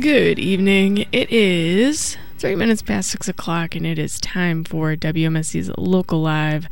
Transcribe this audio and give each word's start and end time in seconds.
Good 0.00 0.40
evening. 0.40 1.06
It 1.12 1.30
is 1.30 2.16
three 2.38 2.56
minutes 2.56 2.82
past 2.82 3.10
six 3.10 3.28
o'clock, 3.28 3.76
and 3.76 3.86
it 3.86 3.96
is 3.96 4.18
time 4.18 4.64
for 4.64 4.96
WMSE's 4.96 5.70
Local 5.78 6.20
Live. 6.20 6.66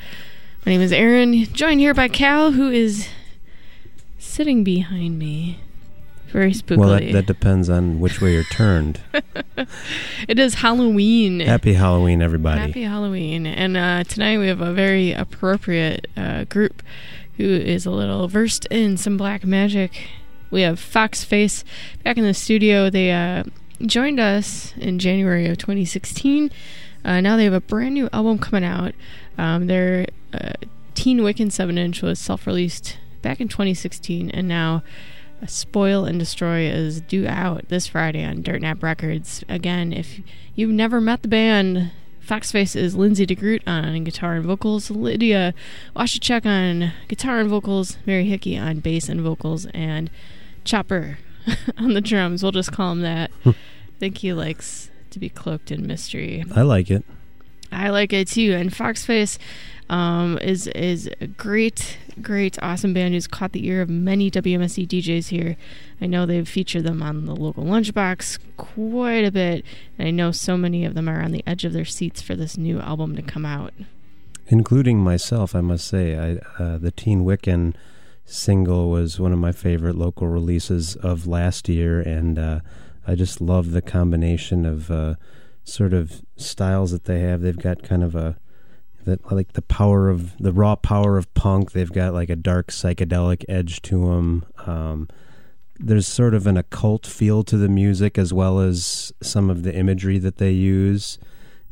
My 0.67 0.73
name 0.73 0.81
is 0.81 0.91
Erin, 0.91 1.45
joined 1.53 1.79
here 1.79 1.95
by 1.95 2.09
Cal, 2.09 2.51
who 2.51 2.69
is 2.69 3.07
sitting 4.19 4.65
behind 4.65 5.21
me. 5.21 5.61
Very 6.31 6.51
spookily. 6.51 6.79
Well, 6.79 6.89
that, 6.89 7.13
that 7.13 7.27
depends 7.27 7.71
on 7.71 8.01
which 8.01 8.21
way 8.21 8.33
you're 8.33 8.43
turned. 8.43 9.01
it 10.27 10.41
is 10.41 10.55
Halloween. 10.55 11.39
Happy 11.39 11.75
Halloween, 11.75 12.23
everybody. 12.23 12.61
Happy 12.61 12.83
Halloween. 12.83 13.47
And 13.47 13.77
uh, 13.77 14.03
tonight 14.03 14.39
we 14.39 14.49
have 14.49 14.61
a 14.61 14.73
very 14.73 15.13
appropriate 15.13 16.09
uh, 16.17 16.43
group 16.45 16.83
who 17.37 17.45
is 17.45 17.87
a 17.87 17.93
little 17.93 18.27
versed 18.27 18.67
in 18.67 18.97
some 18.97 19.17
black 19.17 19.45
magic 19.45 20.09
we 20.53 20.61
have 20.63 20.79
Foxface 20.79 21.65
back 22.05 22.17
in 22.17 22.25
the 22.25 22.35
studio. 22.35 22.89
They 22.89 23.11
uh, 23.11 23.43
joined 23.85 24.21
us 24.21 24.73
in 24.77 25.01
January 25.01 25.49
of 25.49 25.59
2016. 25.59 26.53
Uh, 27.05 27.21
now 27.21 27.37
they 27.37 27.45
have 27.45 27.53
a 27.53 27.61
brand 27.61 27.95
new 27.95 28.09
album 28.13 28.39
coming 28.39 28.63
out. 28.63 28.95
Um, 29.37 29.67
their 29.67 30.07
uh, 30.33 30.53
Teen 30.95 31.21
Wiccan 31.21 31.51
7 31.51 31.77
inch 31.77 32.03
was 32.03 32.21
self 32.21 32.47
released 32.47 32.99
back 33.23 33.41
in 33.41 33.49
2016, 33.49 34.31
and 34.31 34.47
now 34.47 34.83
Spoil 35.47 36.05
and 36.05 36.19
Destroy 36.19 36.67
is 36.67 37.01
due 37.01 37.27
out 37.27 37.69
this 37.69 37.89
Friday 37.89 38.23
on 38.23 38.43
Dirtnap 38.43 38.83
Records. 38.83 39.43
Again, 39.49 39.93
if 39.93 40.21
you've 40.55 40.71
never 40.71 41.01
met 41.01 41.23
the 41.23 41.29
band, 41.29 41.91
Foxface 42.25 42.77
is 42.77 42.95
Lindsay 42.95 43.27
DeGroot 43.27 43.63
on 43.67 44.05
guitar 44.05 44.35
and 44.35 44.45
vocals, 44.45 44.91
Lydia 44.91 45.55
Washachek 45.97 46.47
on 46.47 46.93
guitar 47.09 47.41
and 47.41 47.51
vocals, 47.51 47.97
Mary 48.07 48.27
Hickey 48.27 48.57
on 48.57 48.79
bass 48.79 49.09
and 49.09 49.21
vocals, 49.21 49.67
and 49.75 50.09
Chopper 50.65 51.19
on 51.79 51.95
the 51.95 52.01
drums. 52.01 52.43
We'll 52.43 52.53
just 52.53 52.73
call 52.73 52.93
him 52.93 53.01
that. 53.03 53.31
I 53.45 53.55
think 53.99 54.19
he 54.19 54.33
likes 54.33 54.91
to 55.11 55.19
be 55.19 55.29
cloaked 55.29 55.71
in 55.71 55.87
mystery. 55.87 56.45
I 56.55 56.63
like 56.63 56.91
it. 56.91 57.05
I 57.71 57.89
like 57.89 58.13
it 58.13 58.29
too. 58.29 58.55
And 58.55 58.71
Foxface 58.71 59.39
um, 59.89 60.39
is 60.39 60.67
is 60.69 61.11
a 61.21 61.27
great, 61.27 61.99
great, 62.21 62.63
awesome 62.63 62.95
band 62.95 63.15
who's 63.15 63.27
caught 63.27 63.53
the 63.53 63.67
ear 63.67 63.83
of 63.83 63.89
many 63.89 64.31
WMSE 64.31 64.87
DJs 64.87 65.29
here. 65.29 65.57
I 66.01 66.07
know 66.07 66.27
they've 66.27 66.49
featured 66.49 66.85
them 66.85 67.03
on 67.03 67.27
the 67.27 67.35
local 67.35 67.65
lunchbox 67.65 68.39
quite 68.57 69.25
a 69.25 69.31
bit, 69.31 69.65
and 69.99 70.09
I 70.09 70.11
know 70.11 70.33
so 70.33 70.57
many 70.57 70.85
of 70.85 70.95
them 70.95 71.09
are 71.09 71.23
on 71.23 71.33
the 71.33 71.43
edge 71.47 71.65
of 71.65 71.73
their 71.73 71.85
seats 71.85 72.23
for 72.23 72.37
this 72.37 72.57
new 72.57 72.81
album 72.81 73.17
to 73.17 73.23
come 73.23 73.47
out. 73.47 73.73
Including 74.49 74.99
myself, 74.99 75.55
I 75.55 75.61
must 75.61 75.87
say. 75.87 76.19
I, 76.19 76.63
uh, 76.63 76.79
the 76.79 76.91
Teen 76.91 77.25
Wiccan 77.25 77.75
single 78.25 78.91
was 78.91 79.21
one 79.21 79.33
of 79.33 79.39
my 79.39 79.53
favorite 79.53 79.97
local 79.97 80.27
releases 80.27 80.97
of 80.97 81.27
last 81.27 81.69
year, 81.69 82.01
and 82.01 82.39
uh, 82.39 82.61
I 83.07 83.15
just 83.15 83.41
love 83.41 83.73
the 83.73 83.83
combination 83.83 84.65
of 84.65 84.91
uh, 84.91 85.15
sort 85.65 85.93
of 85.93 86.23
styles 86.37 86.91
that 86.93 87.05
they 87.05 87.21
have. 87.21 87.43
They've 87.43 87.57
got 87.57 87.83
kind 87.83 88.03
of 88.03 88.15
a 88.15 88.37
that 89.05 89.33
like 89.33 89.55
the 89.55 89.63
power 89.63 90.09
of 90.09 90.37
the 90.39 90.53
raw 90.53 90.77
power 90.77 91.19
of 91.19 91.33
punk. 91.35 91.73
They've 91.73 91.93
got 91.93 92.15
like 92.15 92.31
a 92.31 92.37
dark 92.37 92.69
psychedelic 92.69 93.45
edge 93.49 93.83
to 93.83 94.07
them. 94.07 94.45
Um, 94.67 95.09
there's 95.79 96.07
sort 96.07 96.35
of 96.35 96.47
an 96.47 96.57
occult 96.57 97.07
feel 97.07 97.43
to 97.45 97.57
the 97.57 97.69
music 97.69 98.17
as 98.17 98.33
well 98.33 98.61
as 98.61 99.13
some 99.21 99.51
of 99.51 99.65
the 99.65 99.75
imagery 99.75 100.19
that 100.19 100.37
they 100.37 100.53
use, 100.53 101.19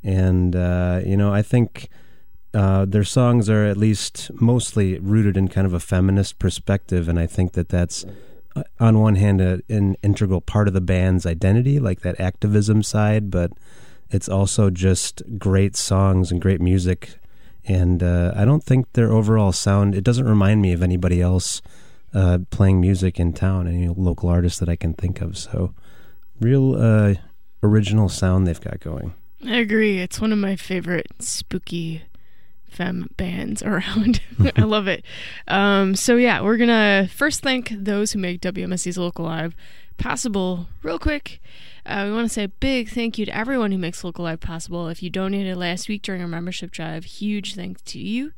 and 0.02 0.56
uh, 0.56 1.00
you 1.04 1.16
know 1.16 1.32
I 1.32 1.42
think 1.42 1.88
uh, 2.52 2.84
their 2.84 3.04
songs 3.04 3.48
are 3.48 3.64
at 3.64 3.76
least 3.76 4.30
mostly 4.34 4.98
rooted 4.98 5.36
in 5.36 5.48
kind 5.48 5.66
of 5.66 5.72
a 5.72 5.80
feminist 5.80 6.38
perspective, 6.38 7.08
and 7.08 7.18
I 7.18 7.26
think 7.26 7.52
that 7.52 7.68
that's 7.68 8.04
uh, 8.56 8.64
on 8.80 8.98
one 8.98 9.14
hand 9.14 9.40
a, 9.40 9.60
an 9.68 9.96
integral 10.02 10.40
part 10.40 10.66
of 10.66 10.74
the 10.74 10.80
band's 10.80 11.26
identity, 11.26 11.78
like 11.78 12.00
that 12.00 12.18
activism 12.18 12.82
side, 12.82 13.30
but 13.30 13.52
it's 14.10 14.28
also 14.28 14.70
just 14.70 15.22
great 15.38 15.76
songs 15.76 16.32
and 16.32 16.40
great 16.40 16.60
music. 16.60 17.18
And 17.64 18.02
uh, 18.02 18.32
I 18.34 18.44
don't 18.44 18.64
think 18.64 18.92
their 18.94 19.12
overall 19.12 19.52
sound 19.52 19.94
it 19.94 20.02
doesn't 20.02 20.26
remind 20.26 20.60
me 20.60 20.72
of 20.72 20.82
anybody 20.82 21.20
else 21.20 21.62
uh, 22.12 22.38
playing 22.50 22.80
music 22.80 23.20
in 23.20 23.32
town, 23.32 23.68
any 23.68 23.86
local 23.86 24.28
artist 24.28 24.58
that 24.58 24.68
I 24.68 24.74
can 24.74 24.94
think 24.94 25.20
of. 25.20 25.38
So, 25.38 25.72
real 26.40 26.74
uh, 26.74 27.14
original 27.62 28.08
sound 28.08 28.46
they've 28.46 28.60
got 28.60 28.80
going. 28.80 29.14
I 29.46 29.56
agree. 29.56 30.00
It's 30.00 30.20
one 30.20 30.32
of 30.32 30.38
my 30.38 30.56
favorite 30.56 31.06
spooky 31.20 32.02
femme 32.70 33.10
bands 33.16 33.62
around. 33.62 34.20
I 34.56 34.62
love 34.62 34.88
it. 34.88 35.04
Um, 35.48 35.94
so 35.94 36.16
yeah, 36.16 36.40
we're 36.40 36.56
gonna 36.56 37.08
first 37.12 37.42
thank 37.42 37.70
those 37.70 38.12
who 38.12 38.18
make 38.18 38.40
WMSE's 38.40 38.98
Local 38.98 39.24
Live 39.24 39.54
possible. 39.98 40.66
Real 40.82 40.98
quick, 40.98 41.40
uh, 41.86 42.04
we 42.06 42.12
want 42.12 42.26
to 42.26 42.32
say 42.32 42.44
a 42.44 42.48
big 42.48 42.88
thank 42.88 43.18
you 43.18 43.26
to 43.26 43.36
everyone 43.36 43.72
who 43.72 43.78
makes 43.78 44.02
Local 44.02 44.24
Live 44.24 44.40
possible. 44.40 44.88
If 44.88 45.02
you 45.02 45.10
donated 45.10 45.56
last 45.56 45.88
week 45.88 46.02
during 46.02 46.22
our 46.22 46.28
membership 46.28 46.70
drive, 46.70 47.04
huge 47.04 47.54
thanks 47.54 47.82
to 47.82 47.98
you. 47.98 48.32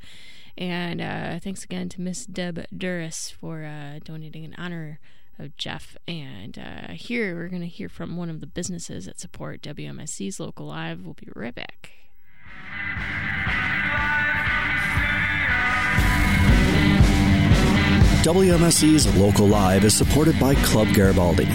And 0.58 1.00
uh, 1.00 1.38
thanks 1.38 1.64
again 1.64 1.88
to 1.90 2.00
Miss 2.00 2.26
Deb 2.26 2.66
Duras 2.76 3.30
for 3.30 3.64
uh, 3.64 4.00
donating 4.04 4.44
in 4.44 4.54
honor 4.58 5.00
of 5.38 5.56
Jeff. 5.56 5.96
And 6.06 6.58
uh, 6.58 6.92
here 6.92 7.34
we're 7.34 7.48
going 7.48 7.62
to 7.62 7.68
hear 7.68 7.88
from 7.88 8.16
one 8.16 8.28
of 8.28 8.40
the 8.40 8.46
businesses 8.46 9.06
that 9.06 9.18
support 9.18 9.62
WMSE's 9.62 10.38
Local 10.38 10.66
Live. 10.66 11.04
We'll 11.04 11.14
be 11.14 11.28
right 11.34 11.54
back. 11.54 12.01
WMSC's 18.22 19.12
Local 19.16 19.48
Live 19.48 19.84
is 19.84 19.96
supported 19.96 20.38
by 20.38 20.54
Club 20.54 20.86
Garibaldi. 20.94 21.46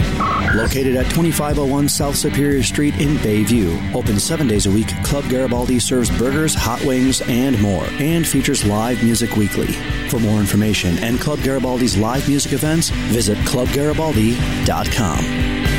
Located 0.53 0.97
at 0.97 1.05
2501 1.05 1.87
South 1.87 2.17
Superior 2.17 2.61
Street 2.61 2.99
in 2.99 3.15
Bayview. 3.17 3.95
Open 3.95 4.19
seven 4.19 4.47
days 4.47 4.65
a 4.65 4.71
week, 4.71 4.89
Club 5.01 5.23
Garibaldi 5.29 5.79
serves 5.79 6.09
burgers, 6.17 6.53
hot 6.53 6.83
wings, 6.83 7.21
and 7.21 7.57
more, 7.61 7.85
and 7.99 8.27
features 8.27 8.65
live 8.65 9.01
music 9.01 9.37
weekly. 9.37 9.71
For 10.09 10.19
more 10.19 10.41
information 10.41 10.99
and 10.99 11.21
Club 11.21 11.39
Garibaldi's 11.39 11.97
live 11.97 12.27
music 12.27 12.51
events, 12.51 12.89
visit 12.89 13.37
clubgaribaldi.com. 13.39 15.76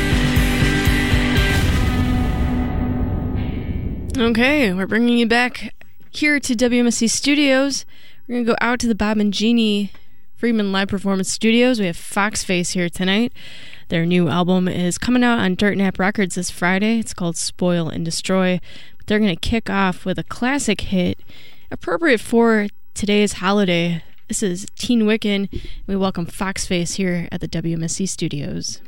Okay, 4.19 4.73
we're 4.73 4.85
bringing 4.85 5.17
you 5.17 5.25
back 5.25 5.73
here 6.11 6.41
to 6.41 6.53
WMSE 6.53 7.09
Studios. 7.09 7.85
We're 8.27 8.35
going 8.35 8.45
to 8.45 8.51
go 8.51 8.57
out 8.59 8.77
to 8.81 8.87
the 8.87 8.93
Bob 8.93 9.17
and 9.17 9.33
Jeannie 9.33 9.93
Friedman 10.35 10.73
Live 10.73 10.89
Performance 10.89 11.31
Studios. 11.31 11.79
We 11.79 11.85
have 11.85 11.95
Foxface 11.95 12.73
here 12.73 12.89
tonight. 12.89 13.31
Their 13.87 14.05
new 14.05 14.27
album 14.27 14.67
is 14.67 14.97
coming 14.97 15.23
out 15.23 15.39
on 15.39 15.55
Dirtnap 15.55 15.99
Records 15.99 16.35
this 16.35 16.49
Friday. 16.49 16.99
It's 16.99 17.13
called 17.13 17.37
Spoil 17.37 17.87
and 17.87 18.03
Destroy. 18.03 18.59
But 18.97 19.07
they're 19.07 19.19
going 19.19 19.33
to 19.33 19.39
kick 19.39 19.69
off 19.69 20.03
with 20.03 20.19
a 20.19 20.23
classic 20.23 20.81
hit 20.81 21.21
appropriate 21.71 22.19
for 22.19 22.67
today's 22.93 23.33
holiday. 23.33 24.03
This 24.27 24.43
is 24.43 24.67
Teen 24.75 25.03
Wiccan. 25.03 25.47
We 25.87 25.95
welcome 25.95 26.25
Foxface 26.25 26.95
here 26.95 27.29
at 27.31 27.39
the 27.39 27.47
WMSE 27.47 28.09
Studios. 28.09 28.81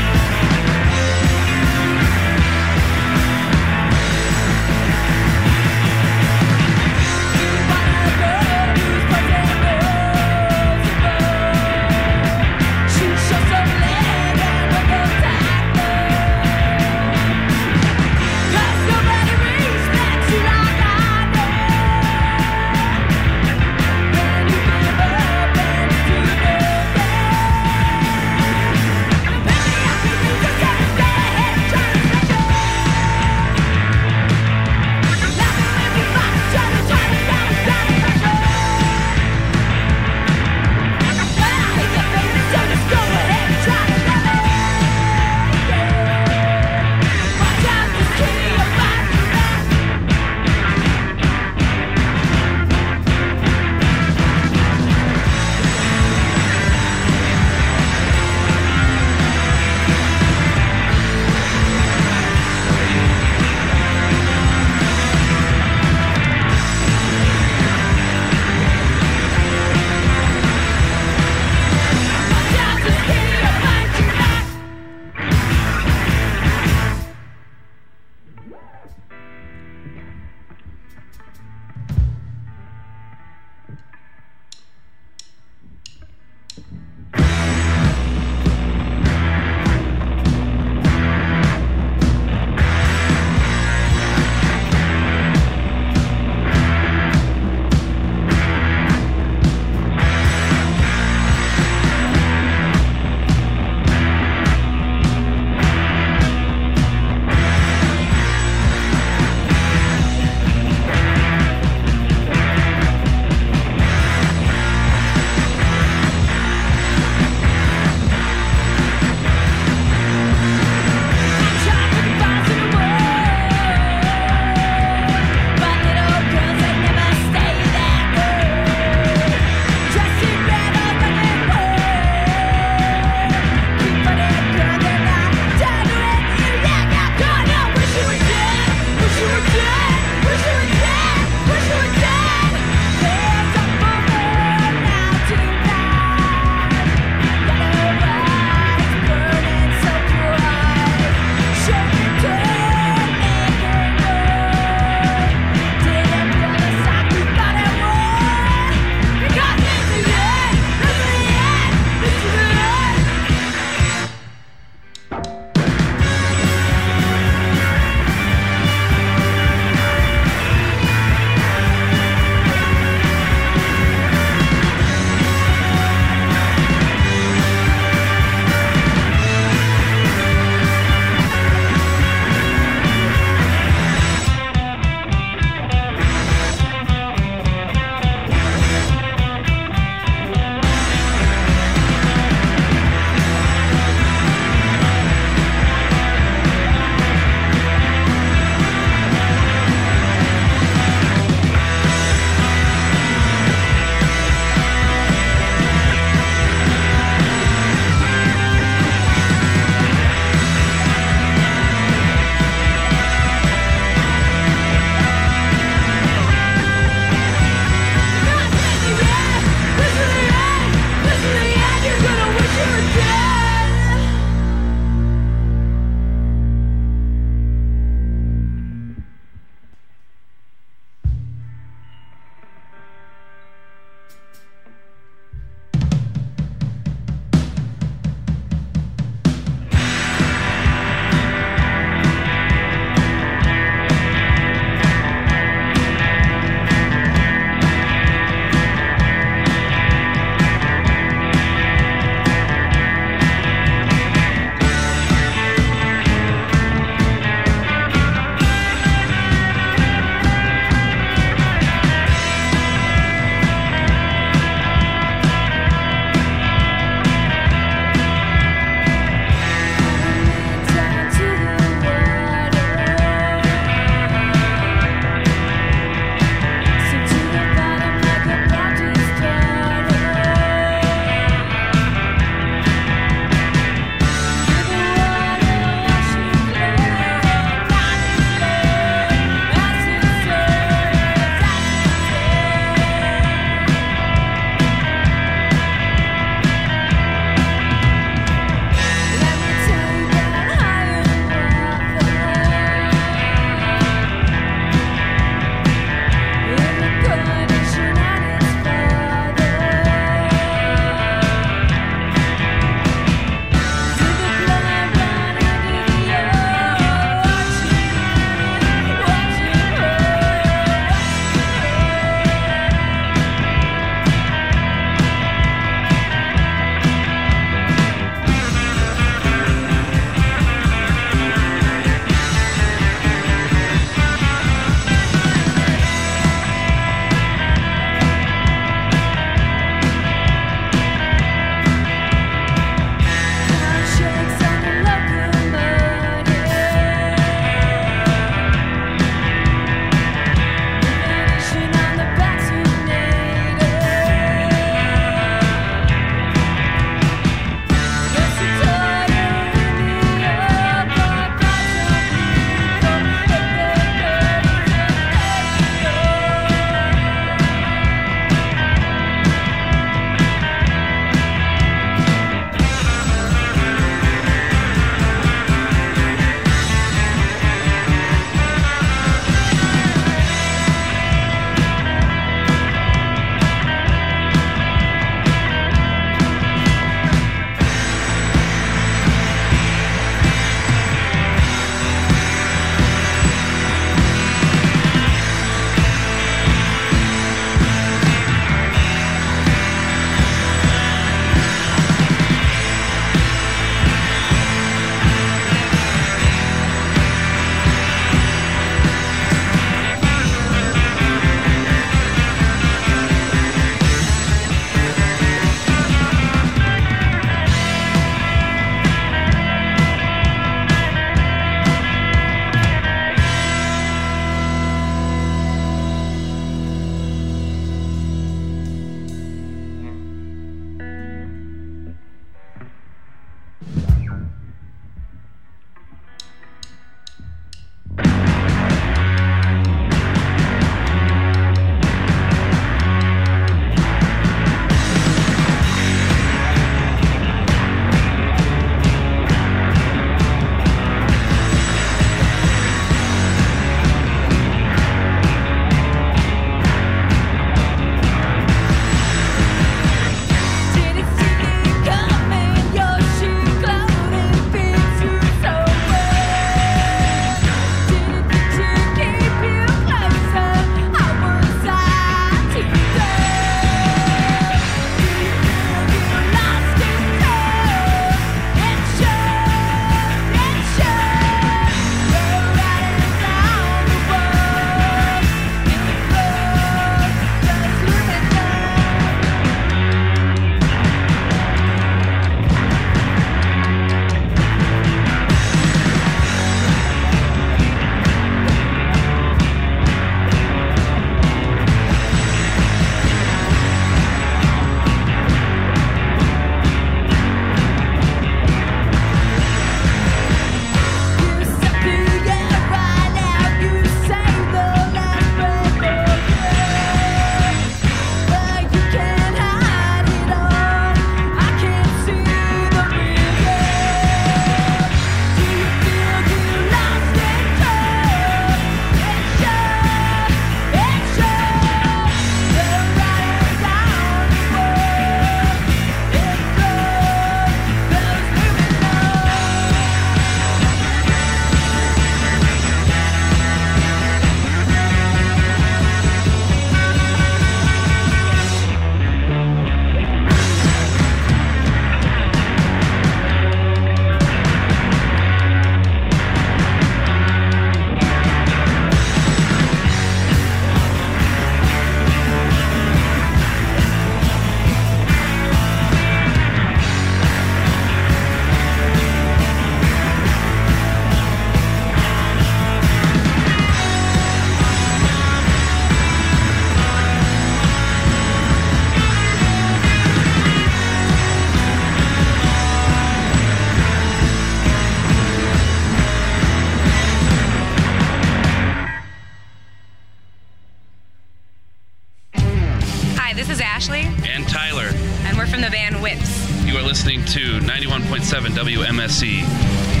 To 597.31 597.59
91.7 597.61 598.49
WMSE. 598.49 600.00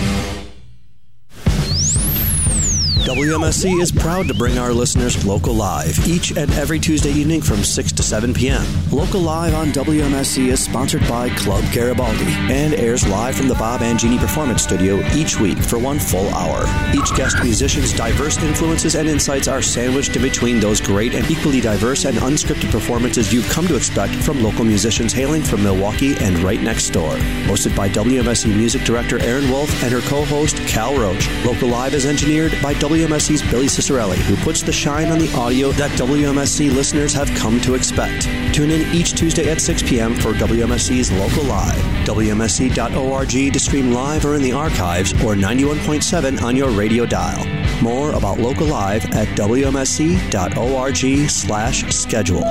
WMSE 3.11 3.81
is 3.81 3.91
proud 3.91 4.29
to 4.29 4.33
bring 4.33 4.57
our 4.57 4.71
listeners 4.71 5.25
Local 5.25 5.53
Live 5.53 6.07
each 6.07 6.31
and 6.31 6.49
every 6.53 6.79
Tuesday 6.79 7.11
evening 7.11 7.41
from 7.41 7.61
6 7.61 7.91
to 7.91 8.01
7 8.01 8.33
p.m. 8.33 8.65
Local 8.89 9.19
Live 9.19 9.53
on 9.53 9.67
WMSE 9.73 10.47
is 10.47 10.63
sponsored 10.63 11.05
by 11.09 11.29
Club 11.31 11.61
Garibaldi 11.73 12.31
and 12.49 12.73
airs 12.73 13.05
live 13.05 13.35
from 13.35 13.49
the 13.49 13.55
Bob 13.55 13.81
and 13.81 13.99
Jeannie 13.99 14.17
Performance 14.17 14.63
Studio 14.63 15.05
each 15.13 15.37
week 15.41 15.57
for 15.57 15.77
one 15.77 15.99
full 15.99 16.29
hour. 16.29 16.61
Each 16.95 17.13
guest 17.13 17.35
musician's 17.43 17.91
diverse 17.91 18.37
influences 18.37 18.95
and 18.95 19.09
insights 19.09 19.49
are 19.49 19.61
sandwiched 19.61 20.15
in 20.15 20.21
between 20.21 20.61
those 20.61 20.79
great 20.79 21.13
and 21.13 21.29
equally 21.29 21.59
diverse 21.59 22.05
and 22.05 22.15
unscripted 22.19 22.71
performances 22.71 23.33
you've 23.33 23.49
come 23.49 23.67
to 23.67 23.75
expect 23.75 24.15
from 24.23 24.41
local 24.41 24.63
musicians 24.63 25.11
hailing 25.11 25.43
from 25.43 25.63
Milwaukee 25.63 26.15
and 26.21 26.39
right 26.39 26.61
next 26.61 26.91
door. 26.91 27.17
Hosted 27.43 27.75
by 27.75 27.89
WMSE 27.89 28.55
Music 28.55 28.83
Director 28.85 29.19
Erin 29.19 29.51
Wolf 29.51 29.83
and 29.83 29.91
her 29.91 30.01
co-host 30.07 30.55
Cal 30.65 30.95
Roach. 30.95 31.27
Local 31.43 31.67
Live 31.67 31.93
is 31.93 32.05
engineered 32.05 32.53
by 32.61 32.73
WMSE 32.75 33.00
WMSE's 33.01 33.41
Billy 33.49 33.65
Cicerelli, 33.65 34.17
who 34.17 34.35
puts 34.43 34.61
the 34.61 34.71
shine 34.71 35.09
on 35.09 35.17
the 35.17 35.33
audio 35.33 35.71
that 35.71 35.89
WMSE 35.97 36.71
listeners 36.71 37.13
have 37.13 37.33
come 37.33 37.59
to 37.61 37.73
expect. 37.73 38.25
Tune 38.53 38.69
in 38.69 38.93
each 38.93 39.13
Tuesday 39.13 39.49
at 39.49 39.59
6 39.59 39.81
p.m. 39.81 40.13
for 40.13 40.33
WMSE's 40.33 41.11
Local 41.11 41.43
Live. 41.45 41.79
WMSE.org 42.05 43.53
to 43.53 43.59
stream 43.59 43.91
live 43.91 44.23
or 44.23 44.35
in 44.35 44.43
the 44.43 44.51
archives, 44.51 45.13
or 45.23 45.33
91.7 45.33 46.43
on 46.43 46.55
your 46.55 46.69
radio 46.69 47.07
dial. 47.07 47.43
More 47.81 48.11
about 48.11 48.37
Local 48.37 48.67
Live 48.67 49.03
at 49.15 49.27
WMSE.org 49.29 51.29
slash 51.29 51.91
schedule. 51.91 52.43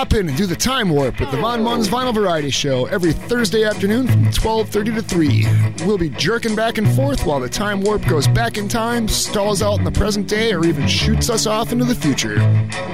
Hop 0.00 0.14
in 0.14 0.30
and 0.30 0.38
do 0.38 0.46
the 0.46 0.56
time 0.56 0.88
warp 0.88 1.20
with 1.20 1.30
the 1.30 1.36
Von 1.36 1.62
Munz 1.62 1.86
Vinyl 1.86 2.14
Variety 2.14 2.48
Show 2.48 2.86
every 2.86 3.12
Thursday 3.12 3.64
afternoon 3.64 4.08
from 4.08 4.24
12:30 4.30 4.94
to 4.94 5.02
3. 5.02 5.46
We'll 5.84 5.98
be 5.98 6.08
jerking 6.08 6.56
back 6.56 6.78
and 6.78 6.88
forth 6.96 7.26
while 7.26 7.38
the 7.38 7.50
time 7.50 7.82
warp 7.82 8.06
goes 8.06 8.26
back 8.26 8.56
in 8.56 8.66
time, 8.66 9.08
stalls 9.08 9.60
out 9.60 9.76
in 9.76 9.84
the 9.84 9.90
present 9.90 10.26
day, 10.26 10.54
or 10.54 10.64
even 10.64 10.88
shoots 10.88 11.28
us 11.28 11.46
off 11.46 11.70
into 11.70 11.84
the 11.84 11.94
future. 11.94 12.40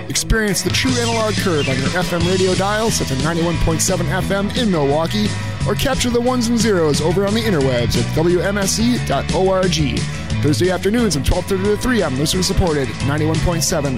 Experience 0.08 0.62
the 0.62 0.70
true 0.70 0.90
analog 0.98 1.34
curve 1.34 1.68
on 1.68 1.78
your 1.78 1.90
FM 1.90 2.28
radio 2.28 2.56
dial 2.56 2.90
set 2.90 3.06
to 3.06 3.14
91.7 3.22 4.04
FM 4.08 4.56
in 4.56 4.68
Milwaukee, 4.68 5.28
or 5.68 5.76
capture 5.76 6.10
the 6.10 6.20
ones 6.20 6.48
and 6.48 6.58
zeros 6.58 7.00
over 7.00 7.24
on 7.24 7.34
the 7.34 7.40
interwebs 7.40 7.96
at 7.96 8.16
wmse.org. 8.16 10.00
Thursday 10.42 10.70
afternoons 10.72 11.14
from 11.14 11.22
12:30 11.22 11.62
to 11.62 11.76
3 11.76 12.02
on 12.02 12.18
listener 12.18 12.42
supported 12.42 12.88
91.7 13.06 13.96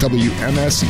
WMSE. 0.00 0.88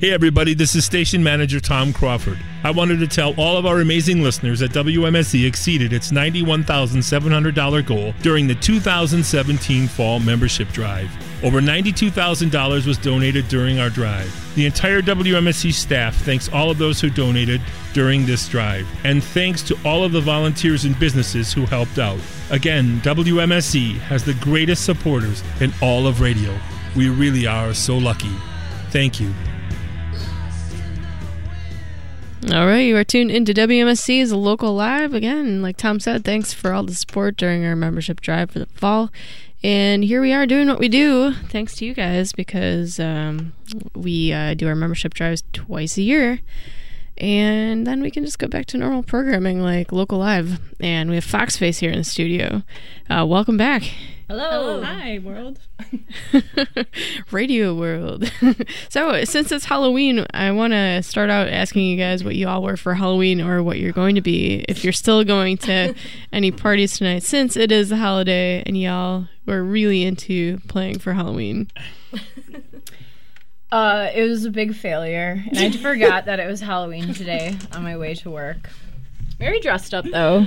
Hey, 0.00 0.12
everybody, 0.12 0.54
this 0.54 0.76
is 0.76 0.84
station 0.84 1.24
manager 1.24 1.58
Tom 1.58 1.92
Crawford. 1.92 2.38
I 2.62 2.70
wanted 2.70 3.00
to 3.00 3.08
tell 3.08 3.34
all 3.34 3.56
of 3.56 3.66
our 3.66 3.80
amazing 3.80 4.22
listeners 4.22 4.60
that 4.60 4.70
WMSE 4.70 5.44
exceeded 5.44 5.92
its 5.92 6.12
$91,700 6.12 7.84
goal 7.84 8.14
during 8.22 8.46
the 8.46 8.54
2017 8.54 9.88
Fall 9.88 10.20
Membership 10.20 10.68
Drive. 10.68 11.10
Over 11.42 11.60
$92,000 11.60 12.86
was 12.86 12.96
donated 12.96 13.48
during 13.48 13.80
our 13.80 13.90
drive. 13.90 14.32
The 14.54 14.66
entire 14.66 15.02
WMSE 15.02 15.72
staff 15.72 16.14
thanks 16.18 16.48
all 16.48 16.70
of 16.70 16.78
those 16.78 17.00
who 17.00 17.10
donated 17.10 17.60
during 17.92 18.24
this 18.24 18.46
drive, 18.46 18.86
and 19.02 19.22
thanks 19.22 19.62
to 19.62 19.76
all 19.84 20.04
of 20.04 20.12
the 20.12 20.20
volunteers 20.20 20.84
and 20.84 20.96
businesses 21.00 21.52
who 21.52 21.66
helped 21.66 21.98
out. 21.98 22.20
Again, 22.50 23.00
WMSE 23.00 23.98
has 23.98 24.22
the 24.22 24.34
greatest 24.34 24.84
supporters 24.84 25.42
in 25.60 25.72
all 25.82 26.06
of 26.06 26.20
radio. 26.20 26.56
We 26.94 27.08
really 27.08 27.48
are 27.48 27.74
so 27.74 27.98
lucky. 27.98 28.30
Thank 28.90 29.18
you. 29.18 29.34
All 32.46 32.66
right, 32.66 32.86
you 32.86 32.96
are 32.96 33.02
tuned 33.02 33.32
into 33.32 33.52
WMSE's 33.52 34.32
Local 34.32 34.72
Live. 34.72 35.12
Again, 35.12 35.60
like 35.60 35.76
Tom 35.76 35.98
said, 35.98 36.24
thanks 36.24 36.52
for 36.52 36.72
all 36.72 36.84
the 36.84 36.94
support 36.94 37.36
during 37.36 37.64
our 37.66 37.74
membership 37.74 38.20
drive 38.20 38.52
for 38.52 38.60
the 38.60 38.66
fall. 38.66 39.10
And 39.64 40.04
here 40.04 40.20
we 40.20 40.32
are 40.32 40.46
doing 40.46 40.68
what 40.68 40.78
we 40.78 40.88
do, 40.88 41.34
thanks 41.34 41.74
to 41.76 41.84
you 41.84 41.94
guys, 41.94 42.32
because 42.32 43.00
um, 43.00 43.54
we 43.94 44.32
uh, 44.32 44.54
do 44.54 44.68
our 44.68 44.76
membership 44.76 45.14
drives 45.14 45.42
twice 45.52 45.98
a 45.98 46.02
year. 46.02 46.38
And 47.18 47.86
then 47.86 48.00
we 48.00 48.10
can 48.10 48.24
just 48.24 48.38
go 48.38 48.46
back 48.46 48.66
to 48.66 48.78
normal 48.78 49.02
programming 49.02 49.60
like 49.60 49.92
Local 49.92 50.18
Live. 50.18 50.60
And 50.80 51.10
we 51.10 51.16
have 51.16 51.24
Foxface 51.24 51.80
here 51.80 51.90
in 51.90 51.98
the 51.98 52.04
studio. 52.04 52.62
Uh, 53.10 53.26
welcome 53.26 53.56
back. 53.56 53.82
Hello. 54.28 54.82
Hi, 54.82 55.18
world. 55.20 55.58
Radio 57.30 57.74
world. 57.74 58.30
so, 58.90 59.24
since 59.24 59.50
it's 59.50 59.64
Halloween, 59.64 60.26
I 60.34 60.52
want 60.52 60.74
to 60.74 61.02
start 61.02 61.30
out 61.30 61.48
asking 61.48 61.86
you 61.86 61.96
guys 61.96 62.22
what 62.22 62.36
you 62.36 62.46
all 62.46 62.62
were 62.62 62.76
for 62.76 62.94
Halloween 62.94 63.40
or 63.40 63.62
what 63.62 63.78
you're 63.78 63.92
going 63.92 64.16
to 64.16 64.20
be 64.20 64.66
if 64.68 64.84
you're 64.84 64.92
still 64.92 65.24
going 65.24 65.56
to 65.58 65.94
any 66.32 66.50
parties 66.50 66.98
tonight, 66.98 67.22
since 67.22 67.56
it 67.56 67.72
is 67.72 67.90
a 67.90 67.96
holiday 67.96 68.62
and 68.66 68.78
y'all 68.78 69.28
were 69.46 69.64
really 69.64 70.04
into 70.04 70.58
playing 70.68 70.98
for 70.98 71.14
Halloween. 71.14 71.68
Uh, 73.70 74.08
it 74.14 74.22
was 74.22 74.44
a 74.44 74.50
big 74.50 74.74
failure, 74.74 75.42
and 75.48 75.58
I 75.58 75.70
forgot 75.76 76.24
that 76.24 76.40
it 76.40 76.46
was 76.46 76.60
Halloween 76.60 77.12
today 77.12 77.56
on 77.72 77.82
my 77.82 77.96
way 77.96 78.14
to 78.14 78.30
work. 78.30 78.70
Very 79.38 79.60
dressed 79.60 79.94
up 79.94 80.04
though. 80.06 80.46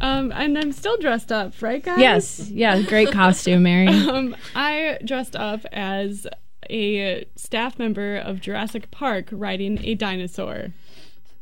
Um, 0.00 0.32
and 0.32 0.58
I'm 0.58 0.72
still 0.72 0.96
dressed 0.96 1.30
up, 1.30 1.60
right, 1.62 1.82
guys? 1.82 1.98
Yes, 1.98 2.50
yeah, 2.50 2.80
great 2.82 3.12
costume, 3.12 3.62
Mary. 3.62 3.86
um, 4.08 4.34
I 4.54 4.98
dressed 5.04 5.36
up 5.36 5.64
as 5.70 6.26
a 6.68 7.24
staff 7.36 7.78
member 7.78 8.16
of 8.16 8.40
Jurassic 8.40 8.90
Park 8.90 9.28
riding 9.30 9.78
a 9.84 9.94
dinosaur. 9.94 10.68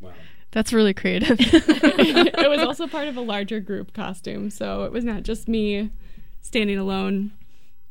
Wow. 0.01 0.13
That's 0.51 0.75
really 0.75 0.93
creative. 0.93 1.39
it 1.41 2.51
was 2.51 2.61
also 2.61 2.87
part 2.87 3.09
of 3.09 3.17
a 3.17 3.23
larger 3.23 3.61
group 3.61 3.95
costume, 3.95 4.51
so 4.51 4.85
it 4.85 4.93
was 4.93 5.05
not 5.05 5.23
just 5.23 5.49
me 5.49 5.91
standing 6.43 6.79
alone 6.79 7.33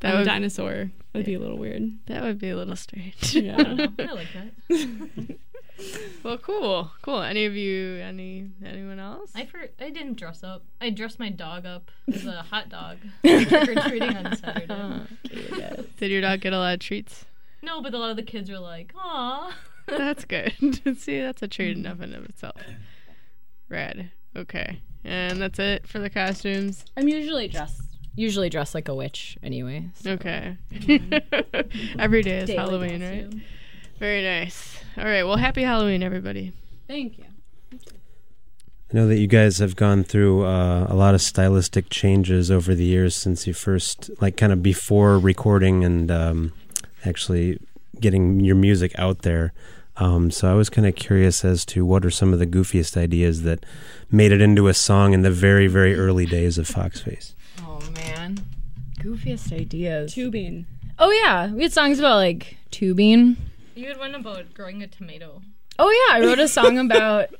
that 0.00 0.14
would, 0.14 0.22
a 0.22 0.24
dinosaur. 0.24 0.90
That'd 1.12 1.26
be 1.26 1.34
a 1.34 1.38
little 1.38 1.58
weird. 1.58 1.92
That 2.06 2.22
would 2.22 2.38
be 2.38 2.50
a 2.50 2.56
little 2.56 2.76
strange. 2.76 3.34
Yeah, 3.34 3.56
I 3.98 4.12
like 4.12 4.28
that. 4.34 5.36
well, 6.22 6.38
cool, 6.38 6.90
cool. 7.02 7.20
Any 7.20 7.46
of 7.46 7.54
you, 7.54 7.96
any 7.96 8.48
anyone 8.64 8.98
else? 8.98 9.30
I 9.34 9.46
for, 9.46 9.68
I 9.78 9.90
didn't 9.90 10.14
dress 10.14 10.42
up. 10.42 10.64
I 10.80 10.90
dressed 10.90 11.18
my 11.18 11.28
dog 11.28 11.66
up 11.66 11.90
as 12.12 12.26
a 12.26 12.42
hot 12.42 12.68
dog. 12.68 12.98
trick 13.24 13.52
or 13.52 13.74
treating 13.88 14.16
on 14.16 14.36
Saturday. 14.36 14.66
Oh, 14.70 15.06
Did 15.98 16.10
your 16.10 16.20
dog 16.20 16.40
get 16.40 16.52
a 16.52 16.58
lot 16.58 16.74
of 16.74 16.80
treats? 16.80 17.24
No, 17.62 17.82
but 17.82 17.92
a 17.94 17.98
lot 17.98 18.10
of 18.10 18.16
the 18.16 18.22
kids 18.22 18.50
were 18.50 18.58
like, 18.58 18.92
"Aw." 18.96 19.54
that's 19.86 20.24
good. 20.24 20.52
See, 20.98 21.20
that's 21.20 21.42
a 21.42 21.48
treat 21.48 21.76
enough 21.76 22.00
in 22.00 22.14
of 22.14 22.24
itself. 22.24 22.60
Rad. 23.68 24.10
Okay, 24.36 24.80
and 25.04 25.40
that's 25.42 25.58
it 25.58 25.86
for 25.86 25.98
the 25.98 26.10
costumes. 26.10 26.84
I'm 26.96 27.08
usually 27.08 27.48
dressed 27.48 27.89
usually 28.14 28.50
dressed 28.50 28.74
like 28.74 28.88
a 28.88 28.94
witch 28.94 29.38
anyway. 29.42 29.90
So. 29.94 30.12
Okay. 30.12 30.56
Every 31.98 32.22
day 32.22 32.38
is 32.38 32.46
Daily 32.46 32.58
Halloween, 32.58 33.00
costume. 33.00 33.30
right? 33.30 33.42
Very 33.98 34.22
nice. 34.22 34.78
All 34.96 35.04
right. 35.04 35.22
Well, 35.24 35.36
happy 35.36 35.62
Halloween, 35.62 36.02
everybody. 36.02 36.52
Thank 36.88 37.18
you. 37.18 37.24
I 37.72 38.96
know 38.96 39.06
that 39.06 39.18
you 39.18 39.28
guys 39.28 39.58
have 39.58 39.76
gone 39.76 40.02
through 40.02 40.44
uh, 40.44 40.86
a 40.88 40.94
lot 40.96 41.14
of 41.14 41.20
stylistic 41.20 41.90
changes 41.90 42.50
over 42.50 42.74
the 42.74 42.84
years 42.84 43.14
since 43.14 43.46
you 43.46 43.52
first, 43.54 44.10
like, 44.20 44.36
kind 44.36 44.52
of 44.52 44.64
before 44.64 45.16
recording 45.18 45.84
and 45.84 46.10
um, 46.10 46.52
actually 47.04 47.60
getting 48.00 48.40
your 48.40 48.56
music 48.56 48.92
out 48.98 49.22
there. 49.22 49.52
Um, 49.96 50.30
so 50.30 50.50
I 50.50 50.54
was 50.54 50.70
kind 50.70 50.88
of 50.88 50.96
curious 50.96 51.44
as 51.44 51.64
to 51.66 51.84
what 51.84 52.04
are 52.04 52.10
some 52.10 52.32
of 52.32 52.38
the 52.40 52.46
goofiest 52.46 52.96
ideas 52.96 53.42
that 53.42 53.64
made 54.10 54.32
it 54.32 54.40
into 54.40 54.66
a 54.66 54.74
song 54.74 55.12
in 55.12 55.22
the 55.22 55.30
very, 55.30 55.66
very 55.68 55.94
early 55.94 56.26
days 56.26 56.58
of 56.58 56.66
Foxface. 56.66 57.34
Oh 57.90 58.00
man, 58.00 58.38
goofiest 59.00 59.52
ideas. 59.52 60.14
Tubing. 60.14 60.66
Oh 60.98 61.10
yeah, 61.10 61.52
we 61.52 61.62
had 61.62 61.72
songs 61.72 61.98
about 61.98 62.16
like 62.16 62.56
tubing. 62.70 63.36
You 63.74 63.88
had 63.88 63.98
one 63.98 64.14
about 64.14 64.54
growing 64.54 64.82
a 64.82 64.86
tomato. 64.86 65.42
Oh 65.78 65.90
yeah, 65.90 66.16
I 66.16 66.20
wrote 66.20 66.38
a 66.38 66.48
song 66.48 66.78
about 66.90 67.30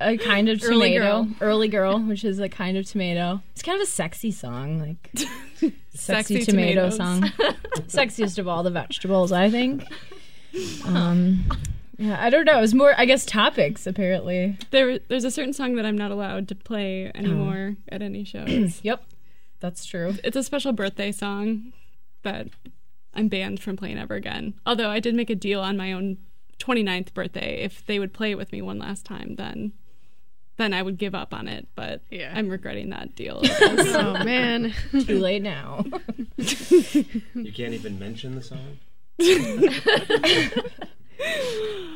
a 0.00 0.16
kind 0.16 0.48
of 0.48 0.62
early 0.62 0.92
tomato, 0.92 1.24
girl. 1.24 1.34
early 1.40 1.68
girl, 1.68 1.98
which 2.00 2.24
is 2.24 2.38
a 2.38 2.48
kind 2.48 2.76
of 2.76 2.86
tomato. 2.86 3.42
It's 3.52 3.62
kind 3.62 3.76
of 3.80 3.82
a 3.82 3.90
sexy 3.90 4.30
song, 4.30 4.78
like 4.78 5.10
sexy, 5.14 5.74
sexy 5.94 6.44
tomato 6.44 6.90
song. 6.90 7.22
Sexiest 7.88 8.38
of 8.38 8.46
all 8.46 8.62
the 8.62 8.70
vegetables, 8.70 9.32
I 9.32 9.50
think. 9.50 9.84
Um, 10.84 11.44
yeah, 11.98 12.22
I 12.22 12.30
don't 12.30 12.44
know. 12.44 12.58
It 12.58 12.60
was 12.60 12.74
more, 12.74 12.94
I 12.96 13.06
guess, 13.06 13.24
topics 13.24 13.86
apparently. 13.86 14.58
There, 14.70 14.98
there's 15.08 15.24
a 15.24 15.30
certain 15.30 15.52
song 15.52 15.76
that 15.76 15.86
I'm 15.86 15.96
not 15.98 16.10
allowed 16.10 16.48
to 16.48 16.54
play 16.54 17.10
anymore 17.14 17.76
at 17.88 18.02
any 18.02 18.24
shows. 18.24 18.80
yep, 18.82 19.02
that's 19.60 19.84
true. 19.84 20.14
It's 20.24 20.36
a 20.36 20.42
special 20.42 20.72
birthday 20.72 21.12
song 21.12 21.72
that 22.22 22.48
I'm 23.14 23.28
banned 23.28 23.60
from 23.60 23.76
playing 23.76 23.98
ever 23.98 24.14
again. 24.14 24.54
Although 24.66 24.90
I 24.90 25.00
did 25.00 25.14
make 25.14 25.30
a 25.30 25.34
deal 25.34 25.60
on 25.60 25.76
my 25.76 25.92
own 25.92 26.18
29th 26.58 27.14
birthday. 27.14 27.62
If 27.62 27.84
they 27.86 27.98
would 27.98 28.12
play 28.12 28.30
it 28.32 28.38
with 28.38 28.52
me 28.52 28.62
one 28.62 28.78
last 28.78 29.04
time, 29.04 29.36
then 29.36 29.72
then 30.58 30.72
I 30.72 30.80
would 30.82 30.96
give 30.96 31.14
up 31.14 31.34
on 31.34 31.48
it. 31.48 31.68
But 31.74 32.02
Yeah. 32.10 32.32
I'm 32.34 32.48
regretting 32.48 32.90
that 32.90 33.14
deal. 33.14 33.42
oh 33.60 34.24
man. 34.24 34.72
Too 35.04 35.18
late 35.18 35.42
now. 35.42 35.84
You 36.38 37.52
can't 37.52 37.74
even 37.74 37.98
mention 37.98 38.34
the 38.34 38.42
song. 38.42 38.78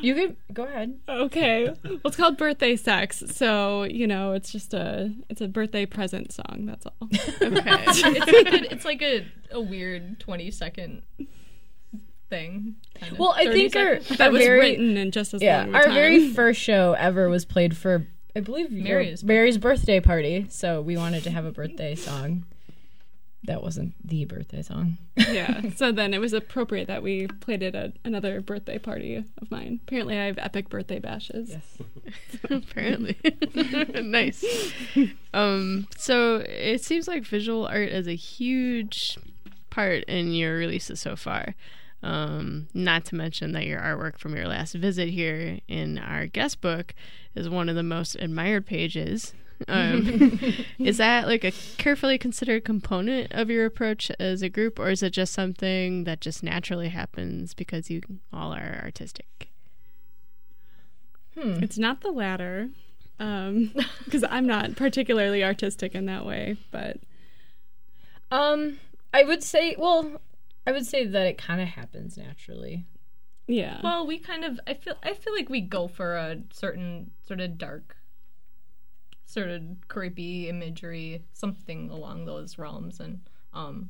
You 0.01 0.15
could 0.15 0.35
go 0.51 0.63
ahead. 0.63 0.99
okay. 1.07 1.65
Well, 1.83 1.99
it's 2.05 2.15
called 2.15 2.37
Birthday 2.37 2.75
Sex, 2.75 3.23
so 3.27 3.83
you 3.83 4.07
know 4.07 4.33
it's 4.33 4.51
just 4.51 4.73
a 4.73 5.13
it's 5.29 5.41
a 5.41 5.47
birthday 5.47 5.85
present 5.85 6.31
song. 6.31 6.65
That's 6.65 6.85
all. 6.87 6.93
Okay. 7.03 7.17
it's 7.41 8.01
like 8.03 8.53
a, 8.53 8.71
it's 8.73 8.85
like 8.85 9.01
a, 9.01 9.25
a 9.51 9.61
weird 9.61 10.19
twenty 10.19 10.49
second 10.49 11.03
thing. 12.29 12.75
Kind 12.99 13.11
of. 13.13 13.19
Well, 13.19 13.33
I 13.37 13.45
think 13.51 13.75
our, 13.75 13.99
seconds. 14.01 14.11
our 14.11 14.17
That 14.17 14.31
was 14.31 14.41
very, 14.41 14.59
written 14.59 14.97
in 14.97 15.11
just 15.11 15.33
as 15.35 15.41
yeah, 15.43 15.59
long. 15.59 15.69
of 15.69 15.75
our 15.75 15.83
time. 15.85 15.93
very 15.93 16.33
first 16.33 16.59
show 16.59 16.93
ever 16.93 17.29
was 17.29 17.45
played 17.45 17.77
for 17.77 18.07
I 18.35 18.39
believe 18.39 18.71
your- 18.71 18.83
Mary's 18.83 19.23
Mary's 19.23 19.57
birthday 19.59 19.99
party. 19.99 20.47
So 20.49 20.81
we 20.81 20.97
wanted 20.97 21.23
to 21.25 21.29
have 21.31 21.45
a 21.45 21.51
birthday 21.51 21.93
song. 21.95 22.45
That 23.45 23.63
wasn't 23.63 23.95
the 24.07 24.25
birthday 24.25 24.61
song. 24.61 24.97
yeah. 25.15 25.61
So 25.75 25.91
then 25.91 26.13
it 26.13 26.19
was 26.19 26.31
appropriate 26.33 26.87
that 26.87 27.01
we 27.01 27.25
played 27.27 27.63
it 27.63 27.73
at 27.73 27.93
another 28.05 28.39
birthday 28.39 28.77
party 28.77 29.15
of 29.15 29.49
mine. 29.49 29.79
Apparently, 29.87 30.17
I 30.19 30.25
have 30.25 30.37
epic 30.37 30.69
birthday 30.69 30.99
bashes. 30.99 31.49
Yes. 31.49 31.77
Apparently. 32.49 33.17
nice. 34.03 34.43
Um, 35.33 35.87
so 35.97 36.43
it 36.47 36.83
seems 36.83 37.07
like 37.07 37.23
visual 37.23 37.65
art 37.65 37.89
is 37.89 38.07
a 38.07 38.15
huge 38.15 39.17
part 39.71 40.03
in 40.03 40.33
your 40.33 40.55
releases 40.55 40.99
so 40.99 41.15
far. 41.15 41.55
Um, 42.03 42.67
not 42.73 43.05
to 43.05 43.15
mention 43.15 43.51
that 43.53 43.65
your 43.65 43.79
artwork 43.79 44.17
from 44.17 44.35
your 44.35 44.47
last 44.47 44.73
visit 44.73 45.09
here 45.09 45.59
in 45.67 45.97
our 45.97 46.25
guest 46.25 46.59
book 46.61 46.93
is 47.35 47.47
one 47.49 47.69
of 47.69 47.75
the 47.75 47.83
most 47.83 48.15
admired 48.15 48.65
pages. 48.65 49.33
Um, 49.67 50.65
is 50.79 50.97
that 50.97 51.27
like 51.27 51.43
a 51.43 51.51
carefully 51.77 52.17
considered 52.17 52.63
component 52.65 53.31
of 53.31 53.49
your 53.49 53.65
approach 53.65 54.11
as 54.19 54.41
a 54.41 54.49
group, 54.49 54.79
or 54.79 54.89
is 54.89 55.03
it 55.03 55.11
just 55.11 55.33
something 55.33 56.03
that 56.05 56.21
just 56.21 56.43
naturally 56.43 56.89
happens 56.89 57.53
because 57.53 57.89
you 57.89 58.01
all 58.33 58.53
are 58.53 58.79
artistic? 58.83 59.49
It's 61.35 61.77
not 61.77 62.01
the 62.01 62.11
latter, 62.11 62.69
because 63.17 64.23
I'm 64.29 64.45
not 64.45 64.75
particularly 64.75 65.43
artistic 65.43 65.95
in 65.95 66.05
that 66.05 66.25
way. 66.25 66.57
But 66.71 66.97
Um, 68.29 68.79
I 69.13 69.23
would 69.23 69.41
say, 69.43 69.75
well, 69.77 70.21
I 70.67 70.71
would 70.71 70.85
say 70.85 71.05
that 71.05 71.25
it 71.27 71.37
kind 71.37 71.59
of 71.61 71.69
happens 71.69 72.17
naturally. 72.17 72.85
yeah, 73.47 73.79
Well, 73.83 74.05
we 74.05 74.19
kind 74.19 74.43
of 74.45 74.59
I 74.67 74.73
feel 74.75 74.95
I 75.03 75.13
feel 75.13 75.33
like 75.33 75.49
we 75.49 75.61
go 75.61 75.87
for 75.87 76.15
a 76.15 76.37
certain 76.53 77.11
sort 77.25 77.39
of 77.39 77.57
dark 77.57 77.97
sort 79.31 79.49
of 79.49 79.61
creepy 79.87 80.49
imagery, 80.49 81.23
something 81.33 81.89
along 81.89 82.25
those 82.25 82.57
realms 82.57 82.99
and 82.99 83.21
um 83.53 83.89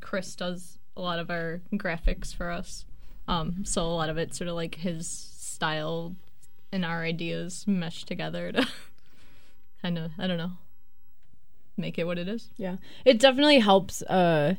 Chris 0.00 0.34
does 0.36 0.78
a 0.96 1.00
lot 1.00 1.18
of 1.18 1.30
our 1.30 1.60
graphics 1.74 2.34
for 2.34 2.50
us. 2.50 2.84
Um 3.26 3.64
so 3.64 3.82
a 3.84 3.94
lot 4.00 4.10
of 4.10 4.18
it 4.18 4.34
sort 4.34 4.48
of 4.48 4.54
like 4.54 4.76
his 4.76 5.08
style 5.08 6.16
and 6.72 6.84
our 6.84 7.02
ideas 7.04 7.64
mesh 7.66 8.04
together 8.04 8.52
to 8.52 8.66
kind 9.82 9.98
of 9.98 10.12
I 10.18 10.26
don't 10.26 10.38
know 10.38 10.52
make 11.78 11.98
it 11.98 12.04
what 12.04 12.18
it 12.18 12.28
is. 12.28 12.50
Yeah, 12.56 12.76
it 13.04 13.18
definitely 13.18 13.60
helps. 13.60 14.02
Uh, 14.02 14.56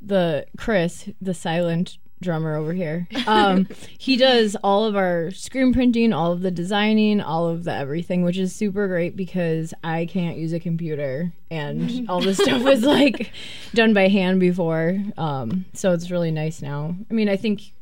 the 0.00 0.46
Chris, 0.58 1.08
the 1.20 1.32
silent 1.32 1.98
drummer 2.20 2.56
over 2.56 2.72
here, 2.72 3.06
um, 3.26 3.68
he 3.98 4.16
does 4.16 4.56
all 4.62 4.84
of 4.84 4.96
our 4.96 5.30
screen 5.30 5.72
printing, 5.72 6.12
all 6.12 6.32
of 6.32 6.40
the 6.40 6.50
designing, 6.50 7.20
all 7.20 7.46
of 7.48 7.64
the 7.64 7.72
everything, 7.72 8.22
which 8.22 8.38
is 8.38 8.54
super 8.54 8.88
great 8.88 9.16
because 9.16 9.74
I 9.84 10.06
can't 10.06 10.36
use 10.38 10.52
a 10.52 10.60
computer 10.60 11.32
and 11.50 12.06
all 12.10 12.20
this 12.20 12.38
stuff 12.38 12.62
was 12.62 12.82
like 12.82 13.32
done 13.74 13.92
by 13.94 14.08
hand 14.08 14.40
before. 14.40 14.98
Um, 15.18 15.66
so 15.74 15.92
it's 15.92 16.10
really 16.10 16.30
nice 16.30 16.62
now. 16.62 16.96
I 17.10 17.14
mean, 17.14 17.28
I 17.28 17.36
think 17.36 17.72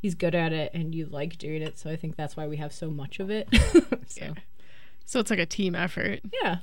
he's 0.00 0.14
good 0.14 0.34
at 0.34 0.52
it 0.52 0.72
and 0.74 0.94
you 0.94 1.06
like 1.06 1.38
doing 1.38 1.62
it, 1.62 1.78
so 1.78 1.90
I 1.90 1.96
think 1.96 2.16
that's 2.16 2.36
why 2.36 2.46
we 2.46 2.56
have 2.56 2.72
so 2.72 2.90
much 2.90 3.20
of 3.20 3.30
it. 3.30 3.48
so 4.06 4.34
So 5.04 5.20
it's 5.20 5.30
like 5.30 5.38
a 5.38 5.46
team 5.46 5.74
effort. 5.74 6.20
yeah, 6.42 6.56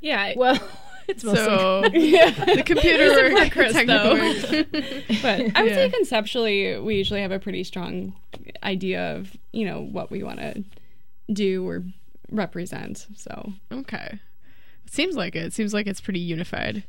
yeah. 0.00 0.34
well, 0.36 0.58
it's 1.08 1.22
So 1.22 1.82
the 1.82 2.62
computer 2.64 3.32
work, 3.34 3.50
Chris, 3.52 3.72
technical 3.72 4.12
work. 4.14 4.66
but 5.22 5.56
I 5.56 5.62
would 5.62 5.70
Yeah. 5.70 5.74
say 5.76 5.90
conceptually, 5.90 6.78
we 6.78 6.96
usually 6.96 7.20
have 7.22 7.32
a 7.32 7.38
pretty 7.38 7.64
strong 7.64 8.14
idea 8.62 9.14
of 9.16 9.36
you 9.52 9.64
know 9.64 9.80
what 9.82 10.10
we 10.10 10.22
want 10.22 10.38
to 10.40 10.64
do 11.32 11.66
or 11.66 11.84
represent. 12.30 13.06
So 13.16 13.52
Okay. 13.72 14.18
It 14.86 14.92
seems 14.92 15.16
like 15.16 15.34
it. 15.34 15.44
It 15.46 15.52
seems 15.52 15.74
like 15.74 15.86
it's 15.86 16.00
pretty 16.00 16.20
unified. 16.20 16.84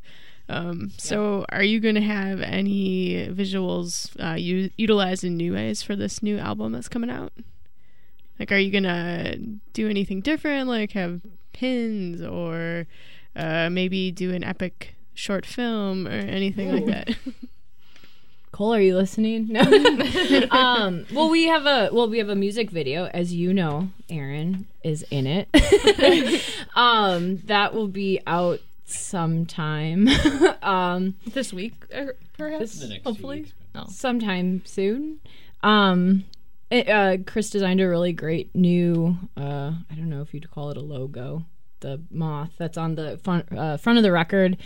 Um, 0.49 0.91
so, 0.97 1.45
are 1.49 1.63
you 1.63 1.81
going 1.81 1.95
to 1.95 2.01
have 2.01 2.39
any 2.39 3.27
visuals 3.27 4.15
uh, 4.23 4.35
u- 4.35 4.69
utilized 4.77 5.25
in 5.25 5.35
new 5.35 5.53
ways 5.53 5.83
for 5.83 5.93
this 5.95 6.23
new 6.23 6.37
album 6.37 6.71
that's 6.71 6.87
coming 6.87 7.09
out? 7.09 7.33
Like, 8.39 8.51
are 8.53 8.57
you 8.57 8.71
going 8.71 8.83
to 8.83 9.37
do 9.73 9.89
anything 9.89 10.21
different? 10.21 10.69
Like, 10.69 10.91
have 10.93 11.19
pins 11.51 12.21
or 12.21 12.85
uh, 13.37 13.69
maybe 13.69 14.11
do 14.11 14.33
an 14.33 14.43
epic 14.43 14.95
short 15.13 15.45
film 15.45 16.07
or 16.07 16.11
anything 16.11 16.73
like 16.73 16.85
that? 16.87 17.15
Cole, 18.51 18.73
are 18.73 18.81
you 18.81 18.95
listening? 18.95 19.47
No. 19.49 19.61
um, 20.51 21.05
well, 21.13 21.29
we 21.29 21.45
have 21.45 21.65
a 21.67 21.89
well, 21.93 22.09
we 22.09 22.17
have 22.17 22.29
a 22.29 22.35
music 22.35 22.71
video, 22.71 23.05
as 23.13 23.31
you 23.33 23.53
know. 23.53 23.89
Erin 24.09 24.65
is 24.83 25.05
in 25.11 25.27
it. 25.27 25.47
um, 26.75 27.37
that 27.45 27.73
will 27.75 27.87
be 27.89 28.19
out 28.25 28.59
sometime. 28.85 30.07
um, 30.63 31.15
This 31.27 31.53
week 31.53 31.73
er, 31.93 32.15
perhaps 32.37 32.79
The 32.79 32.87
next 32.87 33.03
hopefully. 33.03 33.37
Two 33.37 33.43
weeks, 33.43 33.53
Oh. 33.75 33.85
sometime 33.89 34.63
soon. 34.65 35.19
Um, 35.61 36.23
it, 36.71 36.89
uh, 36.89 37.17
Chris 37.27 37.51
designed 37.51 37.79
a 37.79 37.87
really 37.87 38.11
great 38.13 38.55
new. 38.55 39.17
Uh, 39.37 39.73
I 39.91 39.93
don't 39.95 40.09
know 40.09 40.21
if 40.21 40.33
you'd 40.33 40.49
call 40.49 40.71
it 40.71 40.77
a 40.77 40.81
logo. 40.81 41.45
The 41.79 42.01
moth 42.09 42.51
that's 42.57 42.77
on 42.77 42.95
the 42.95 43.19
front 43.23 43.51
uh, 43.55 43.77
front 43.77 43.97
of 43.97 44.03
the 44.03 44.11
record. 44.11 44.57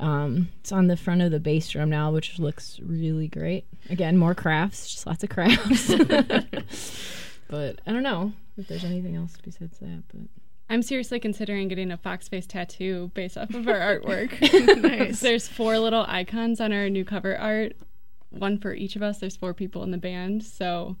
Um, 0.00 0.48
it's 0.60 0.72
on 0.72 0.88
the 0.88 0.96
front 0.96 1.22
of 1.22 1.30
the 1.30 1.38
bass 1.38 1.68
drum 1.68 1.90
now, 1.90 2.10
which 2.10 2.38
looks 2.38 2.80
really 2.82 3.28
great. 3.28 3.66
Again, 3.90 4.16
more 4.16 4.34
crafts, 4.34 4.90
just 4.90 5.06
lots 5.06 5.22
of 5.22 5.30
crafts. 5.30 5.94
but 7.48 7.80
I 7.86 7.92
don't 7.92 8.02
know 8.02 8.32
if 8.56 8.66
there's 8.66 8.84
anything 8.84 9.14
else 9.14 9.36
besides 9.42 9.78
that. 9.78 10.02
But 10.08 10.22
I'm 10.68 10.82
seriously 10.82 11.20
considering 11.20 11.68
getting 11.68 11.90
a 11.90 11.96
fox 11.96 12.28
face 12.28 12.46
tattoo 12.46 13.10
based 13.14 13.38
off 13.38 13.54
of 13.54 13.68
our 13.68 13.74
artwork. 14.00 14.32
Nice. 14.82 15.20
There's 15.20 15.46
four 15.48 15.78
little 15.78 16.04
icons 16.08 16.60
on 16.60 16.72
our 16.72 16.88
new 16.88 17.04
cover 17.04 17.36
art, 17.36 17.76
one 18.30 18.58
for 18.58 18.74
each 18.74 18.96
of 18.96 19.02
us. 19.02 19.18
There's 19.18 19.36
four 19.36 19.54
people 19.54 19.82
in 19.82 19.90
the 19.90 19.98
band, 19.98 20.42
so 20.42 20.96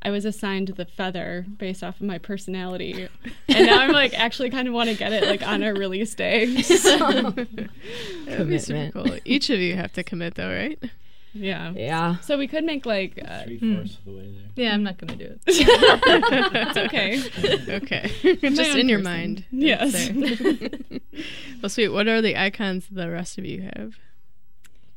I 0.00 0.10
was 0.10 0.24
assigned 0.24 0.68
the 0.68 0.84
feather 0.84 1.44
based 1.58 1.82
off 1.82 2.00
of 2.00 2.06
my 2.06 2.18
personality, 2.18 3.08
and 3.48 3.66
now 3.66 3.80
I'm 3.80 3.92
like 3.92 4.14
actually 4.18 4.50
kind 4.50 4.68
of 4.68 4.74
want 4.74 4.88
to 4.88 4.94
get 4.94 5.12
it 5.12 5.24
like 5.24 5.46
on 5.46 5.62
our 5.62 5.74
release 5.74 6.14
day. 6.14 6.46
That'd 6.62 8.48
be 8.48 8.58
super 8.58 8.90
cool. 8.92 9.18
Each 9.24 9.50
of 9.50 9.58
you 9.58 9.74
have 9.74 9.92
to 9.94 10.04
commit, 10.04 10.36
though, 10.36 10.52
right? 10.52 10.78
yeah. 11.34 11.72
yeah, 11.72 12.16
So 12.18 12.38
we 12.38 12.46
could 12.46 12.64
make 12.64 12.86
like 12.86 13.20
uh, 13.26 13.42
Three 13.44 13.58
fourths 13.58 13.98
of 13.98 14.04
the 14.04 14.12
way 14.12 14.32
there. 14.32 14.64
Yeah, 14.64 14.74
I'm 14.74 14.82
not 14.82 14.98
gonna 14.98 15.16
do 15.16 15.24
it. 15.24 15.40
it's 15.46 16.76
okay. 16.76 17.22
Okay. 17.76 18.38
Just 18.40 18.70
own 18.70 18.78
in 18.78 18.88
your 18.88 19.00
person. 19.00 19.12
mind. 19.12 19.44
Yes. 19.50 20.10
Well, 21.60 21.70
sweet. 21.70 21.88
What 21.88 22.06
are 22.08 22.22
the 22.22 22.36
icons 22.36 22.86
the 22.90 23.10
rest 23.10 23.38
of 23.38 23.44
you 23.44 23.62
have? 23.74 23.94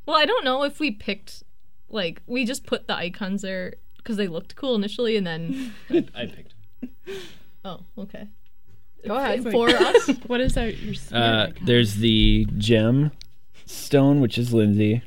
Well, 0.06 0.16
I 0.16 0.26
don't 0.26 0.46
know 0.46 0.64
if 0.64 0.80
we 0.80 0.92
picked 0.92 1.44
like 1.90 2.22
we 2.28 2.46
just 2.46 2.66
put 2.66 2.88
the 2.88 2.96
icons 2.96 3.42
there 3.42 3.76
because 4.04 4.18
they 4.18 4.28
looked 4.28 4.56
cool 4.56 4.76
initially, 4.76 5.16
and 5.18 5.26
then 5.28 5.74
I, 5.90 6.06
I 6.16 6.26
picked. 6.26 6.54
oh, 7.66 7.82
okay. 7.98 8.28
go 9.06 9.16
ahead. 9.16 9.44
For 9.52 9.70
us, 9.70 10.10
What 10.28 10.42
is 10.42 10.58
our 10.58 10.68
your 10.68 10.96
Uh, 11.12 11.48
icon? 11.50 11.66
there's 11.66 11.96
the 11.96 12.48
gem 12.58 13.12
stone, 13.66 14.20
which 14.22 14.38
is 14.38 14.54
Lindsay. 14.54 15.02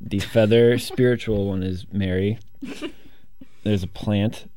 The 0.00 0.18
feather 0.20 0.78
spiritual 0.78 1.46
one 1.46 1.62
is 1.62 1.86
Mary. 1.92 2.38
There's 3.64 3.82
a 3.82 3.86
plant, 3.88 4.48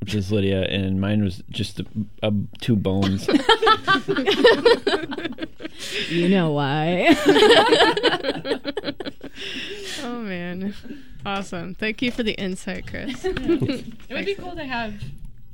which 0.00 0.14
is 0.14 0.30
Lydia, 0.32 0.62
and 0.64 1.00
mine 1.00 1.22
was 1.22 1.42
just 1.50 1.80
a, 1.80 1.86
a, 2.22 2.32
two 2.60 2.76
bones. 2.76 3.26
You 6.10 6.28
know 6.28 6.50
why? 6.52 7.16
Oh 10.02 10.20
man, 10.20 10.74
awesome! 11.26 11.74
Thank 11.74 12.02
you 12.02 12.10
for 12.10 12.22
the 12.22 12.32
insight, 12.34 12.86
Chris. 12.86 13.24
It 13.24 14.10
would 14.10 14.24
be 14.26 14.34
cool 14.34 14.54
to 14.56 14.64
have 14.64 14.94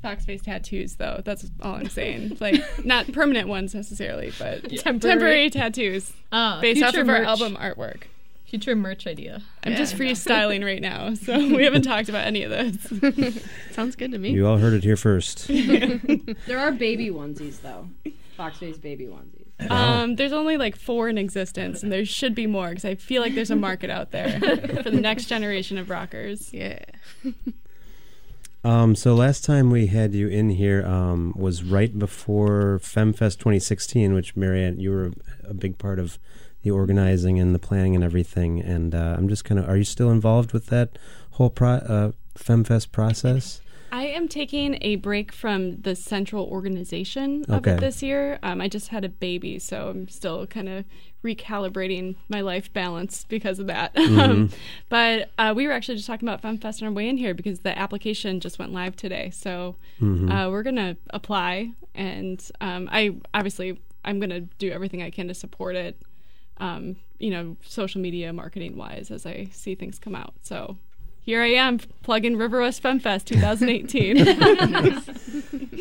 fox 0.01 0.25
face 0.25 0.41
tattoos, 0.43 0.95
though. 0.95 1.21
That's 1.25 1.49
all 1.61 1.75
I'm 1.75 1.89
saying. 1.89 2.37
Like 2.41 2.61
not 2.85 3.11
permanent 3.11 3.47
ones 3.47 3.73
necessarily, 3.75 4.31
but 4.37 4.63
Temporary. 4.69 4.99
temporary 4.99 5.49
tattoos 5.49 6.13
uh, 6.31 6.61
based 6.61 6.81
off 6.83 6.91
future 6.93 7.01
of 7.01 7.09
our 7.09 7.23
album 7.23 7.57
artwork. 7.59 8.03
future 8.45 8.75
merch 8.75 9.07
idea. 9.07 9.41
I'm 9.63 9.75
just 9.75 9.95
freestyling 9.95 10.63
right 10.63 10.81
now, 10.81 11.13
so 11.15 11.35
we 11.37 11.63
haven't 11.63 11.81
talked 11.81 12.07
about 12.09 12.25
any 12.27 12.43
of 12.43 12.51
this. 12.51 13.43
Sounds 13.71 13.95
good 13.95 14.11
to 14.11 14.17
me. 14.19 14.29
You 14.31 14.47
all 14.47 14.57
heard 14.57 14.73
it 14.73 14.83
here 14.83 14.95
first. 14.97 15.47
There 15.47 16.59
are 16.59 16.71
baby 16.71 17.09
onesies 17.09 17.61
though. 17.61 17.89
Fox 18.37 18.57
face 18.57 18.77
baby 18.77 19.05
onesies. 19.59 19.71
Um, 19.71 20.15
there's 20.15 20.33
only 20.33 20.57
like 20.57 20.75
four 20.75 21.09
in 21.09 21.17
existence, 21.17 21.83
and 21.83 21.91
there 21.91 22.05
should 22.05 22.35
be 22.35 22.47
more 22.47 22.69
because 22.69 22.85
I 22.85 22.95
feel 22.95 23.21
like 23.21 23.35
there's 23.35 23.51
a 23.51 23.55
market 23.55 23.89
out 23.89 24.11
there 24.11 24.39
for 24.83 24.89
the 24.89 24.99
next 25.01 25.25
generation 25.25 25.77
of 25.77 25.89
rockers. 25.89 26.53
Yeah. 26.53 26.79
Um, 28.65 28.95
so 28.95 29.13
last 29.13 29.45
time 29.45 29.69
we 29.69 29.87
had 29.87 30.15
you 30.15 30.27
in 30.27 30.49
here 30.49 30.83
um, 30.87 31.33
was 31.37 31.63
right 31.63 31.97
before 31.97 32.79
FemFest 32.81 33.37
2016, 33.37 34.11
which 34.15 34.35
Marianne, 34.35 34.79
you 34.79 34.89
were 34.89 35.11
a 35.43 35.53
big 35.53 35.77
part 35.77 35.99
of 35.99 36.17
the 36.63 36.71
organizing 36.71 37.39
and 37.39 37.53
the 37.53 37.59
planning 37.59 37.93
and 37.93 38.03
everything. 38.03 38.59
And 38.59 38.95
uh, 38.95 39.15
I'm 39.15 39.29
just 39.29 39.45
kind 39.45 39.59
of, 39.59 39.69
are 39.69 39.77
you 39.77 39.83
still 39.83 40.09
involved 40.09 40.51
with 40.51 40.65
that 40.67 40.97
whole 41.33 41.51
pro- 41.51 41.73
uh, 41.73 42.11
FemFest 42.39 42.91
process? 42.91 43.61
I 43.95 44.07
am 44.07 44.27
taking 44.27 44.77
a 44.81 44.97
break 44.97 45.31
from 45.31 45.77
the 45.81 45.95
central 45.95 46.45
organization 46.47 47.45
of 47.47 47.59
Okay. 47.59 47.71
it 47.75 47.79
this 47.79 48.03
year. 48.03 48.39
Um, 48.43 48.59
I 48.59 48.67
just 48.67 48.89
had 48.89 49.05
a 49.05 49.09
baby, 49.09 49.57
so 49.57 49.87
I'm 49.87 50.09
still 50.09 50.45
kind 50.47 50.67
of 50.67 50.83
recalibrating 51.23 52.15
my 52.27 52.41
life 52.41 52.71
balance 52.73 53.25
because 53.29 53.57
of 53.57 53.67
that. 53.67 53.95
Mhm. 53.95 54.51
but 54.89 55.31
uh, 55.37 55.53
we 55.55 55.65
were 55.65 55.71
actually 55.71 55.95
just 55.95 56.07
talking 56.07 56.27
about 56.27 56.41
FemFest 56.41 56.81
on 56.81 56.89
our 56.89 56.93
way 56.93 57.07
in 57.07 57.15
here 57.15 57.33
because 57.33 57.59
the 57.59 57.77
application 57.79 58.41
just 58.41 58.59
went 58.59 58.73
live 58.73 58.97
today. 58.97 59.29
So 59.29 59.77
Mhm. 60.01 60.29
uh, 60.29 60.49
we're 60.51 60.63
gonna 60.63 60.97
apply, 61.11 61.71
and 61.95 62.43
um, 62.59 62.89
I 62.91 63.15
obviously 63.33 63.79
I'm 64.03 64.19
gonna 64.19 64.41
do 64.41 64.71
everything 64.71 65.01
I 65.03 65.09
can 65.09 65.29
to 65.29 65.33
support 65.33 65.75
it. 65.77 65.95
Um, 66.57 66.97
you 67.17 67.31
know, 67.31 67.55
social 67.63 68.01
media 68.01 68.33
marketing 68.33 68.75
wise, 68.75 69.09
as 69.09 69.25
I 69.25 69.45
see 69.53 69.73
things 69.75 69.99
come 69.99 70.15
out. 70.15 70.33
So 70.41 70.77
here 71.25 71.41
I 71.41 71.47
am 71.47 71.79
plugging 72.03 72.35
Riverwest 72.37 72.81
FemFest 72.81 73.25
2018. 73.25 74.15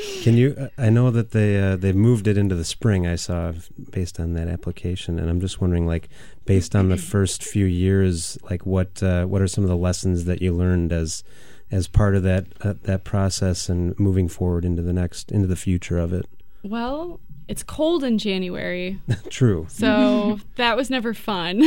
Can 0.23 0.37
you? 0.37 0.57
uh, 0.59 0.69
I 0.79 0.89
know 0.89 1.11
that 1.11 1.33
they 1.33 1.61
uh, 1.61 1.77
they 1.77 1.93
moved 1.93 2.27
it 2.27 2.39
into 2.39 2.55
the 2.55 2.65
spring. 2.65 3.07
I 3.07 3.17
saw 3.17 3.53
based 3.91 4.19
on 4.19 4.33
that 4.35 4.49
application, 4.49 5.19
and 5.19 5.29
I'm 5.29 5.41
just 5.41 5.61
wondering, 5.61 5.87
like, 5.87 6.09
based 6.47 6.75
on 6.75 6.89
the 6.89 6.97
first 6.97 7.45
few 7.45 7.67
years, 7.67 8.39
like, 8.51 8.65
what 8.65 9.03
uh, 9.03 9.27
what 9.27 9.43
are 9.43 9.47
some 9.47 9.65
of 9.65 9.71
the 9.71 9.77
lessons 9.77 10.25
that 10.25 10.41
you 10.41 10.53
learned 10.53 10.93
as 10.93 11.23
as 11.71 11.89
part 11.89 12.17
of 12.17 12.23
that 12.23 12.47
uh, 12.63 12.75
that 12.85 13.05
process 13.05 13.69
and 13.69 13.99
moving 14.01 14.29
forward 14.29 14.65
into 14.65 14.81
the 14.83 14.93
next 14.93 15.31
into 15.31 15.47
the 15.47 15.57
future 15.57 15.99
of 15.99 16.13
it? 16.13 16.27
well, 16.63 17.21
it's 17.49 17.63
cold 17.63 18.05
in 18.05 18.19
January. 18.19 19.01
True. 19.31 19.67
So 19.69 20.41
that 20.57 20.77
was 20.77 20.91
never 20.91 21.15
fun. 21.15 21.63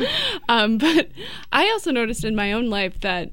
um, 0.48 0.78
but 0.78 1.08
I 1.52 1.70
also 1.70 1.90
noticed 1.90 2.24
in 2.24 2.34
my 2.34 2.52
own 2.52 2.68
life 2.68 3.00
that 3.00 3.32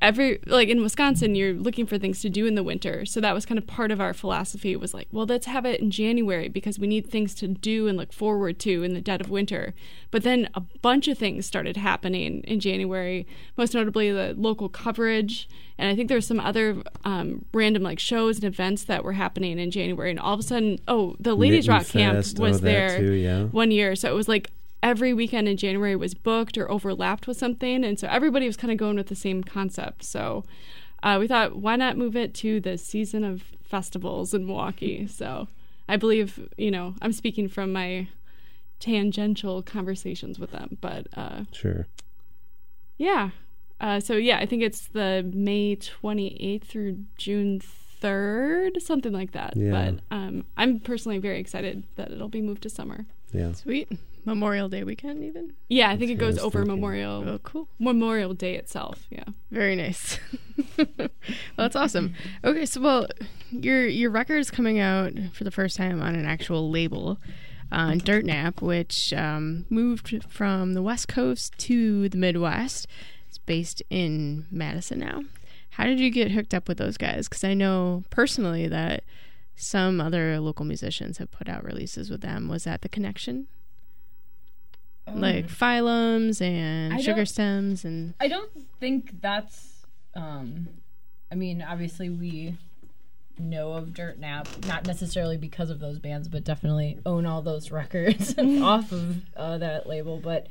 every 0.00 0.40
like 0.46 0.68
in 0.68 0.82
Wisconsin, 0.82 1.34
you're 1.34 1.52
looking 1.52 1.86
for 1.86 1.98
things 1.98 2.20
to 2.22 2.30
do 2.30 2.46
in 2.46 2.54
the 2.54 2.62
winter. 2.62 3.04
So 3.04 3.20
that 3.20 3.34
was 3.34 3.44
kind 3.44 3.58
of 3.58 3.66
part 3.66 3.90
of 3.90 4.00
our 4.00 4.14
philosophy 4.14 4.74
was 4.76 4.94
like, 4.94 5.08
well, 5.12 5.26
let's 5.26 5.46
have 5.46 5.66
it 5.66 5.80
in 5.80 5.90
January 5.90 6.48
because 6.48 6.78
we 6.78 6.86
need 6.86 7.08
things 7.08 7.34
to 7.36 7.48
do 7.48 7.86
and 7.86 7.98
look 7.98 8.12
forward 8.12 8.58
to 8.60 8.82
in 8.82 8.94
the 8.94 9.00
dead 9.00 9.20
of 9.20 9.30
winter. 9.30 9.74
But 10.10 10.22
then 10.22 10.48
a 10.54 10.60
bunch 10.60 11.08
of 11.08 11.18
things 11.18 11.46
started 11.46 11.76
happening 11.76 12.42
in 12.44 12.60
January, 12.60 13.26
most 13.56 13.74
notably 13.74 14.10
the 14.10 14.34
local 14.36 14.68
coverage. 14.68 15.48
And 15.78 15.88
I 15.88 15.96
think 15.96 16.08
there 16.08 16.16
were 16.16 16.22
some 16.22 16.40
other 16.40 16.82
um, 17.04 17.44
random 17.52 17.82
like 17.82 17.98
shows 17.98 18.36
and 18.36 18.44
events 18.44 18.84
that 18.84 19.04
were 19.04 19.12
happening 19.12 19.58
in 19.58 19.70
January. 19.70 20.10
And 20.10 20.20
all 20.20 20.34
of 20.34 20.40
a 20.40 20.42
sudden, 20.42 20.78
oh, 20.88 21.16
the 21.20 21.34
Ladies 21.34 21.68
Mitten 21.68 21.78
Rock 21.78 21.88
Camp 21.88 22.16
was 22.38 22.56
oh, 22.56 22.58
there 22.58 22.98
too, 22.98 23.12
yeah. 23.12 23.44
one 23.44 23.70
year. 23.70 23.94
So 23.96 24.10
it 24.10 24.14
was 24.14 24.28
like 24.28 24.50
every 24.82 25.12
weekend 25.12 25.48
in 25.48 25.56
January 25.56 25.94
was 25.96 26.14
booked 26.14 26.56
or 26.56 26.70
overlapped 26.70 27.26
with 27.26 27.36
something. 27.36 27.84
And 27.84 27.98
so 27.98 28.08
everybody 28.08 28.46
was 28.46 28.56
kind 28.56 28.70
of 28.72 28.78
going 28.78 28.96
with 28.96 29.08
the 29.08 29.14
same 29.14 29.42
concept. 29.44 30.02
So 30.04 30.44
uh, 31.02 31.16
we 31.20 31.26
thought, 31.28 31.56
why 31.56 31.76
not 31.76 31.96
move 31.98 32.16
it 32.16 32.34
to 32.36 32.60
the 32.60 32.78
season 32.78 33.24
of 33.24 33.42
festivals 33.62 34.32
in 34.34 34.46
Milwaukee? 34.46 35.06
So 35.06 35.48
I 35.88 35.96
believe, 35.96 36.48
you 36.56 36.70
know, 36.70 36.94
I'm 37.02 37.12
speaking 37.12 37.48
from 37.48 37.72
my 37.72 38.08
tangential 38.78 39.62
conversations 39.62 40.38
with 40.38 40.52
them. 40.52 40.78
But 40.80 41.06
uh, 41.16 41.44
Sure. 41.52 41.86
yeah. 42.96 43.30
Uh, 43.80 43.98
so 43.98 44.14
yeah, 44.14 44.38
I 44.38 44.46
think 44.46 44.62
it's 44.62 44.88
the 44.88 45.28
May 45.34 45.74
28th 45.76 46.64
through 46.64 47.04
June 47.16 47.60
3rd, 48.00 48.80
something 48.82 49.12
like 49.12 49.32
that. 49.32 49.56
Yeah. 49.56 49.70
But 49.70 50.16
um, 50.16 50.44
I'm 50.56 50.80
personally 50.80 51.18
very 51.18 51.38
excited 51.38 51.84
that 51.96 52.10
it'll 52.10 52.28
be 52.28 52.42
moved 52.42 52.62
to 52.62 52.70
summer. 52.70 53.06
Yeah. 53.32 53.52
Sweet. 53.52 53.90
Memorial 54.24 54.68
Day 54.68 54.84
weekend, 54.84 55.24
even? 55.24 55.54
Yeah, 55.68 55.90
I 55.90 55.96
think 55.96 56.10
it 56.10 56.16
goes 56.16 56.38
over 56.38 56.58
thinking. 56.58 56.74
Memorial. 56.74 57.24
Oh, 57.26 57.38
cool. 57.38 57.68
Memorial 57.78 58.34
Day 58.34 58.56
itself. 58.56 59.06
Yeah. 59.10 59.24
Very 59.50 59.74
nice. 59.76 60.18
well, 60.76 61.08
that's 61.56 61.76
awesome. 61.76 62.14
Okay, 62.44 62.66
so 62.66 62.80
well, 62.80 63.06
your 63.50 63.86
your 63.86 64.10
record 64.10 64.38
is 64.38 64.50
coming 64.50 64.78
out 64.78 65.12
for 65.32 65.44
the 65.44 65.50
first 65.50 65.76
time 65.76 66.02
on 66.02 66.14
an 66.14 66.26
actual 66.26 66.70
label, 66.70 67.18
on 67.72 68.00
Dirtnap, 68.00 68.60
which 68.60 69.12
um, 69.12 69.64
moved 69.70 70.24
from 70.28 70.74
the 70.74 70.82
West 70.82 71.08
Coast 71.08 71.56
to 71.58 72.08
the 72.08 72.18
Midwest. 72.18 72.86
It's 73.28 73.38
based 73.38 73.82
in 73.90 74.46
Madison 74.50 74.98
now. 74.98 75.22
How 75.80 75.86
did 75.86 75.98
you 75.98 76.10
get 76.10 76.32
hooked 76.32 76.52
up 76.52 76.68
with 76.68 76.76
those 76.76 76.98
guys? 76.98 77.26
Because 77.26 77.42
I 77.42 77.54
know 77.54 78.04
personally 78.10 78.68
that 78.68 79.02
some 79.56 79.98
other 79.98 80.38
local 80.38 80.66
musicians 80.66 81.16
have 81.16 81.30
put 81.30 81.48
out 81.48 81.64
releases 81.64 82.10
with 82.10 82.20
them. 82.20 82.48
Was 82.48 82.64
that 82.64 82.82
the 82.82 82.88
connection? 82.90 83.46
Like 85.10 85.46
phylums 85.46 86.42
and 86.42 86.92
I 86.92 87.00
sugar 87.00 87.24
stems 87.24 87.86
and 87.86 88.12
I 88.20 88.28
don't 88.28 88.50
think 88.78 89.22
that's. 89.22 89.86
Um, 90.14 90.68
I 91.32 91.34
mean, 91.34 91.62
obviously 91.62 92.10
we 92.10 92.58
know 93.38 93.72
of 93.72 93.86
Dirtnap, 93.86 94.66
not 94.66 94.86
necessarily 94.86 95.38
because 95.38 95.70
of 95.70 95.80
those 95.80 95.98
bands, 95.98 96.28
but 96.28 96.44
definitely 96.44 96.98
own 97.06 97.24
all 97.24 97.40
those 97.40 97.70
records 97.70 98.34
off 98.38 98.92
of 98.92 99.22
uh, 99.34 99.56
that 99.56 99.86
label. 99.86 100.18
But 100.18 100.48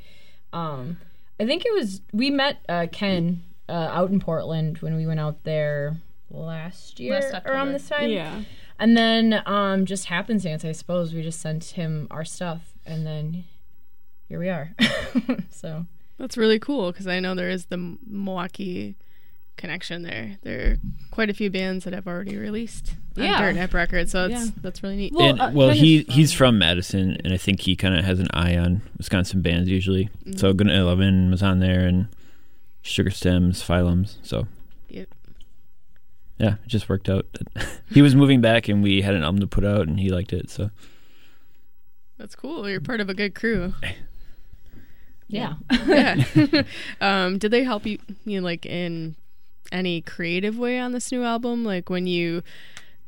um, 0.52 0.96
I 1.38 1.46
think 1.46 1.64
it 1.64 1.72
was 1.72 2.00
we 2.12 2.30
met 2.30 2.64
uh, 2.68 2.88
Ken 2.90 3.44
uh, 3.70 3.90
out 3.92 4.10
in 4.10 4.20
Portland 4.20 4.78
when 4.78 4.96
we 4.96 5.06
went 5.06 5.20
out 5.20 5.44
there 5.44 5.96
last 6.30 7.00
year 7.00 7.20
Last 7.20 7.46
around 7.46 7.72
this 7.72 7.88
time. 7.88 8.10
Yeah. 8.10 8.42
And 8.78 8.96
then 8.96 9.42
um, 9.46 9.84
just 9.86 10.06
happenstance, 10.06 10.64
I 10.64 10.72
suppose, 10.72 11.12
we 11.12 11.22
just 11.22 11.40
sent 11.40 11.64
him 11.64 12.06
our 12.10 12.24
stuff, 12.24 12.72
and 12.86 13.06
then 13.06 13.44
here 14.28 14.38
we 14.38 14.48
are. 14.48 14.74
so 15.50 15.86
That's 16.18 16.36
really 16.36 16.58
cool 16.58 16.90
because 16.90 17.06
I 17.06 17.20
know 17.20 17.34
there 17.34 17.50
is 17.50 17.66
the 17.66 17.98
Milwaukee 18.06 18.96
connection 19.58 20.02
there. 20.02 20.38
There 20.42 20.60
are 20.70 20.76
quite 21.10 21.28
a 21.28 21.34
few 21.34 21.50
bands 21.50 21.84
that 21.84 21.92
have 21.92 22.06
already 22.06 22.38
released 22.38 22.94
on 23.18 23.24
Yeah. 23.24 23.42
Dirtnap 23.42 23.74
Records, 23.74 24.12
so 24.12 24.24
it's 24.26 24.46
Yeah. 24.46 24.50
that's 24.62 24.82
really 24.82 24.96
neat. 24.96 25.12
Well, 25.12 25.28
and, 25.28 25.40
uh, 25.40 25.50
well, 25.52 25.70
he 25.70 26.04
he's 26.08 26.32
from 26.32 26.58
Madison, 26.58 27.18
and 27.22 27.34
I 27.34 27.36
think 27.36 27.60
he 27.60 27.76
kind 27.76 27.98
of 27.98 28.04
has 28.06 28.18
an 28.18 28.28
eye 28.32 28.56
on 28.56 28.80
Wisconsin 28.96 29.42
bands 29.42 29.68
usually. 29.68 30.08
So 30.36 30.54
Good 30.54 30.70
Eleven 30.70 31.30
was 31.30 31.42
on 31.42 31.58
there, 31.60 31.86
and 31.86 32.08
Sugar 32.82 33.10
Stems, 33.10 33.62
Phylums. 33.62 34.16
So 34.22 34.46
Yep. 34.88 35.08
yeah, 36.38 36.54
it 36.64 36.68
just 36.68 36.88
worked 36.88 37.08
out. 37.08 37.26
he 37.90 38.02
was 38.02 38.14
moving 38.14 38.40
back, 38.40 38.68
and 38.68 38.82
we 38.82 39.02
had 39.02 39.14
an 39.14 39.22
album 39.22 39.40
to 39.40 39.46
put 39.46 39.64
out, 39.64 39.86
and 39.88 40.00
he 40.00 40.10
liked 40.10 40.32
it. 40.32 40.50
So 40.50 40.70
That's 42.18 42.34
cool. 42.34 42.68
You're 42.68 42.80
part 42.80 43.00
of 43.00 43.08
a 43.08 43.14
good 43.14 43.34
crew. 43.34 43.74
yeah. 45.28 45.54
yeah. 45.86 46.24
um, 47.00 47.38
did 47.38 47.50
they 47.50 47.64
help 47.64 47.86
you, 47.86 47.98
you 48.24 48.40
know, 48.40 48.44
like 48.44 48.66
in 48.66 49.16
any 49.72 50.00
creative 50.00 50.58
way 50.58 50.78
on 50.78 50.92
this 50.92 51.12
new 51.12 51.22
album? 51.24 51.64
Like 51.64 51.88
when 51.88 52.06
you 52.06 52.42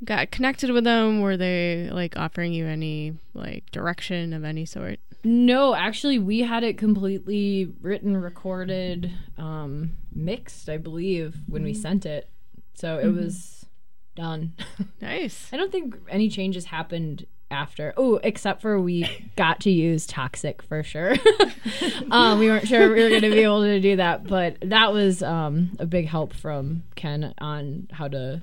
got 0.04 0.30
connected 0.30 0.70
with 0.70 0.84
them, 0.84 1.20
were 1.20 1.36
they 1.36 1.88
like 1.90 2.16
offering 2.16 2.52
you 2.52 2.66
any 2.66 3.14
like 3.34 3.70
direction 3.70 4.32
of 4.32 4.44
any 4.44 4.64
sort? 4.64 4.98
No, 5.24 5.74
actually, 5.74 6.18
we 6.18 6.40
had 6.40 6.64
it 6.64 6.76
completely 6.76 7.72
written, 7.80 8.16
recorded, 8.16 9.12
um, 9.38 9.92
mixed, 10.12 10.68
I 10.68 10.78
believe, 10.78 11.36
when 11.46 11.62
we 11.62 11.74
sent 11.74 12.04
it. 12.04 12.28
So 12.74 12.98
it 12.98 13.08
was 13.08 13.66
done. 14.14 14.54
Nice. 15.00 15.48
I 15.52 15.56
don't 15.56 15.72
think 15.72 15.96
any 16.08 16.28
changes 16.28 16.66
happened 16.66 17.26
after. 17.50 17.92
Oh, 17.96 18.16
except 18.22 18.62
for 18.62 18.80
we 18.80 19.08
got 19.36 19.60
to 19.60 19.70
use 19.70 20.06
Toxic 20.06 20.62
for 20.62 20.82
sure. 20.82 21.14
um, 22.10 22.38
we 22.38 22.46
weren't 22.46 22.68
sure 22.68 22.92
we 22.92 23.02
were 23.02 23.08
going 23.08 23.22
to 23.22 23.30
be 23.30 23.40
able 23.40 23.62
to 23.62 23.80
do 23.80 23.96
that, 23.96 24.24
but 24.24 24.56
that 24.62 24.92
was 24.92 25.22
um, 25.22 25.76
a 25.78 25.86
big 25.86 26.06
help 26.06 26.32
from 26.32 26.82
Ken 26.94 27.34
on 27.38 27.88
how 27.92 28.08
to. 28.08 28.42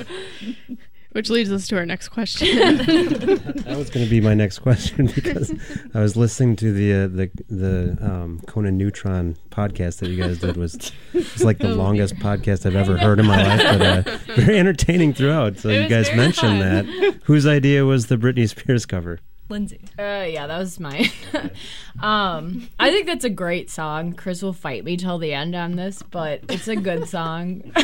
Which 1.12 1.30
leads 1.30 1.52
us 1.52 1.68
to 1.68 1.78
our 1.78 1.86
next 1.86 2.10
question. 2.10 2.48
That 3.63 3.78
was 3.78 3.89
going 3.89 4.06
to 4.06 4.10
be 4.10 4.20
my 4.20 4.34
next 4.34 4.60
question 4.60 5.08
because 5.08 5.54
I 5.94 6.00
was 6.02 6.16
listening 6.18 6.56
to 6.58 6.72
the 6.74 6.94
uh, 6.94 7.08
the 7.08 7.30
the 7.50 7.98
um, 8.02 8.42
Conan 8.48 8.78
Neutron 8.78 9.38
podcast 9.52 10.00
that 10.00 10.10
you 10.10 10.22
guys 10.22 10.39
did 10.39 10.58
was 10.58 10.92
it's 11.13 11.44
like 11.44 11.60
the 11.60 11.74
longest 11.76 12.16
podcast 12.16 12.66
I've 12.66 12.76
ever 12.76 12.98
heard 12.98 13.20
in 13.20 13.26
my 13.26 13.42
life, 13.44 13.80
but 13.80 13.82
uh, 13.82 14.36
very 14.36 14.58
entertaining 14.58 15.13
throughout. 15.13 15.58
So 15.60 15.70
It 15.70 15.84
you 15.84 15.89
guys 15.89 16.08
mentioned 16.16 16.60
fun. 16.60 16.86
that. 16.86 17.20
Whose 17.24 17.46
idea 17.46 17.86
was 17.86 18.08
the 18.08 18.18
Britney 18.18 18.50
Spears 18.50 18.86
cover? 18.86 19.20
Lindsay. 19.49 19.82
Uh, 19.99 20.25
yeah, 20.27 20.47
that 20.47 20.58
was 20.58 20.79
mine. 20.79 21.10
um, 22.01 22.69
I 22.79 22.91
think 22.91 23.08
that's 23.08 23.25
a 23.25 23.29
great 23.29 23.69
song. 23.69 24.13
Chris 24.13 24.41
will 24.41 24.53
fight 24.53 24.84
me 24.84 24.97
till 24.97 25.17
the 25.17 25.34
end 25.34 25.56
on 25.56 25.75
this, 25.75 26.01
but 26.01 26.41
it's 26.49 26.67
a 26.67 26.75
good 26.75 27.08
song. 27.08 27.62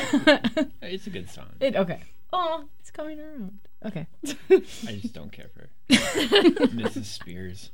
it's 0.82 1.08
a 1.08 1.10
good 1.10 1.30
song. 1.30 1.48
it, 1.60 1.76
okay. 1.76 2.02
Oh, 2.32 2.66
it's 2.80 2.92
coming 2.92 3.20
around. 3.20 3.60
Okay. 3.86 4.08
I 4.52 5.00
just 5.02 5.14
don't 5.14 5.32
care 5.32 5.50
for 5.54 5.70
Mrs. 5.90 7.06
Spears. 7.06 7.70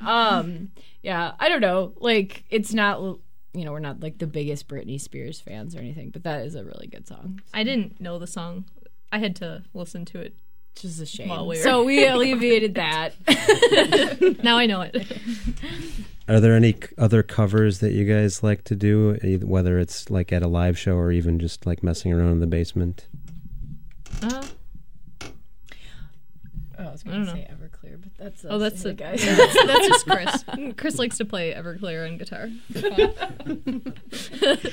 um, 0.00 0.70
yeah, 1.02 1.32
I 1.38 1.48
don't 1.48 1.60
know. 1.60 1.92
Like, 1.96 2.44
it's 2.50 2.72
not, 2.74 3.00
you 3.54 3.64
know, 3.64 3.72
we're 3.72 3.80
not 3.80 4.00
like 4.00 4.18
the 4.18 4.26
biggest 4.26 4.68
Britney 4.68 5.00
Spears 5.00 5.40
fans 5.40 5.74
or 5.74 5.80
anything, 5.80 6.10
but 6.10 6.24
that 6.24 6.44
is 6.44 6.54
a 6.54 6.64
really 6.64 6.86
good 6.86 7.06
song. 7.08 7.40
I 7.52 7.64
didn't 7.64 8.00
know 8.00 8.18
the 8.18 8.26
song. 8.26 8.66
I 9.10 9.18
had 9.18 9.36
to 9.36 9.64
listen 9.74 10.04
to 10.06 10.20
it. 10.20 10.36
Which 10.74 10.84
is 10.84 11.00
a 11.00 11.06
shame. 11.06 11.28
While 11.28 11.46
we 11.46 11.56
were- 11.58 11.62
So 11.62 11.84
we 11.84 12.04
alleviated 12.06 12.74
that. 12.74 13.14
now 14.42 14.56
I 14.58 14.66
know 14.66 14.80
it. 14.82 15.06
Are 16.28 16.40
there 16.40 16.54
any 16.54 16.72
c- 16.72 16.78
other 16.98 17.22
covers 17.22 17.80
that 17.80 17.92
you 17.92 18.04
guys 18.04 18.42
like 18.42 18.64
to 18.64 18.74
do, 18.76 19.18
either- 19.22 19.46
whether 19.46 19.78
it's 19.78 20.08
like 20.10 20.32
at 20.32 20.42
a 20.42 20.48
live 20.48 20.78
show 20.78 20.94
or 20.96 21.12
even 21.12 21.38
just 21.38 21.66
like 21.66 21.82
messing 21.82 22.12
around 22.12 22.30
in 22.32 22.40
the 22.40 22.46
basement? 22.46 23.06
Uh, 24.22 24.42
Oh, 26.78 26.84
I 26.88 26.90
was 26.92 27.02
I 27.06 27.10
going 27.10 27.26
don't 27.26 27.34
to 27.36 27.40
know. 27.40 27.46
say 27.46 27.50
Everclear, 27.52 28.00
but 28.02 28.12
that's 28.18 28.44
Oh, 28.48 28.58
that's 28.58 28.82
the 28.82 28.94
guy. 28.94 29.16
that's, 29.16 29.66
that's 29.66 29.86
just 29.88 30.06
Chris. 30.06 30.44
Chris 30.76 30.98
likes 30.98 31.18
to 31.18 31.24
play 31.24 31.52
Everclear 31.52 32.06
and 32.08 32.18
guitar. 32.18 32.48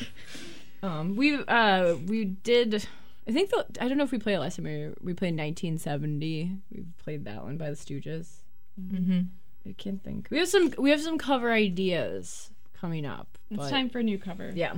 Um, 0.81 1.17
we 1.17 1.35
uh 1.35 1.95
we 2.07 2.23
did. 2.23 2.87
I 3.29 3.31
think 3.31 3.51
the, 3.51 3.63
I 3.79 3.87
don't 3.87 3.97
know 3.97 4.03
if 4.03 4.11
we 4.11 4.17
played 4.17 4.35
it 4.35 4.39
last 4.39 4.55
time. 4.55 4.65
We, 4.65 4.87
we 5.01 5.13
played 5.13 5.37
1970. 5.37 6.51
We 6.71 6.83
played 7.03 7.25
that 7.25 7.43
one 7.43 7.57
by 7.57 7.69
the 7.69 7.75
Stooges. 7.75 8.37
Mhm. 8.81 9.27
I 9.67 9.73
can't 9.77 10.03
think. 10.03 10.29
We 10.31 10.39
have 10.39 10.47
some. 10.47 10.73
We 10.77 10.89
have 10.89 11.01
some 11.01 11.17
cover 11.19 11.51
ideas 11.51 12.49
coming 12.73 13.05
up. 13.05 13.37
It's 13.51 13.69
time 13.69 13.89
for 13.89 13.99
a 13.99 14.03
new 14.03 14.17
cover. 14.17 14.51
Yeah, 14.55 14.73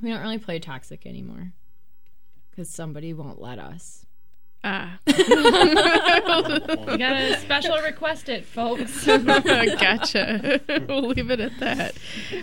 we 0.00 0.08
don't 0.10 0.22
really 0.22 0.38
play 0.38 0.58
Toxic 0.58 1.04
anymore 1.06 1.52
because 2.50 2.70
somebody 2.70 3.12
won't 3.12 3.40
let 3.40 3.58
us. 3.58 4.06
Ah. 4.62 4.98
You 5.06 6.98
gotta 6.98 7.38
special 7.40 7.78
request 7.78 8.28
it, 8.28 8.44
folks. 8.44 9.06
gotcha. 9.06 10.60
we'll 10.88 11.08
leave 11.08 11.30
it 11.30 11.40
at 11.40 11.58
that. 11.60 11.94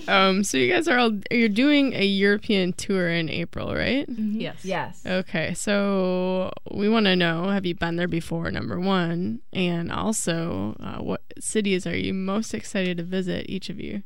Um, 0.07 0.43
so 0.43 0.57
you 0.57 0.71
guys 0.71 0.87
are 0.87 0.97
all 0.97 1.11
you're 1.29 1.49
doing 1.49 1.93
a 1.93 2.05
European 2.05 2.73
tour 2.73 3.09
in 3.09 3.29
April, 3.29 3.73
right? 3.75 4.05
Yes. 4.09 4.63
Yes. 4.63 5.03
Okay, 5.05 5.53
so 5.53 6.51
we 6.71 6.89
want 6.89 7.05
to 7.05 7.15
know: 7.15 7.49
Have 7.49 7.65
you 7.65 7.75
been 7.75 7.97
there 7.97 8.07
before? 8.07 8.49
Number 8.51 8.79
one, 8.79 9.41
and 9.53 9.91
also, 9.91 10.75
uh, 10.79 11.01
what 11.03 11.21
cities 11.39 11.85
are 11.85 11.97
you 11.97 12.13
most 12.13 12.53
excited 12.53 12.97
to 12.97 13.03
visit? 13.03 13.45
Each 13.49 13.69
of 13.69 13.79
you. 13.79 14.03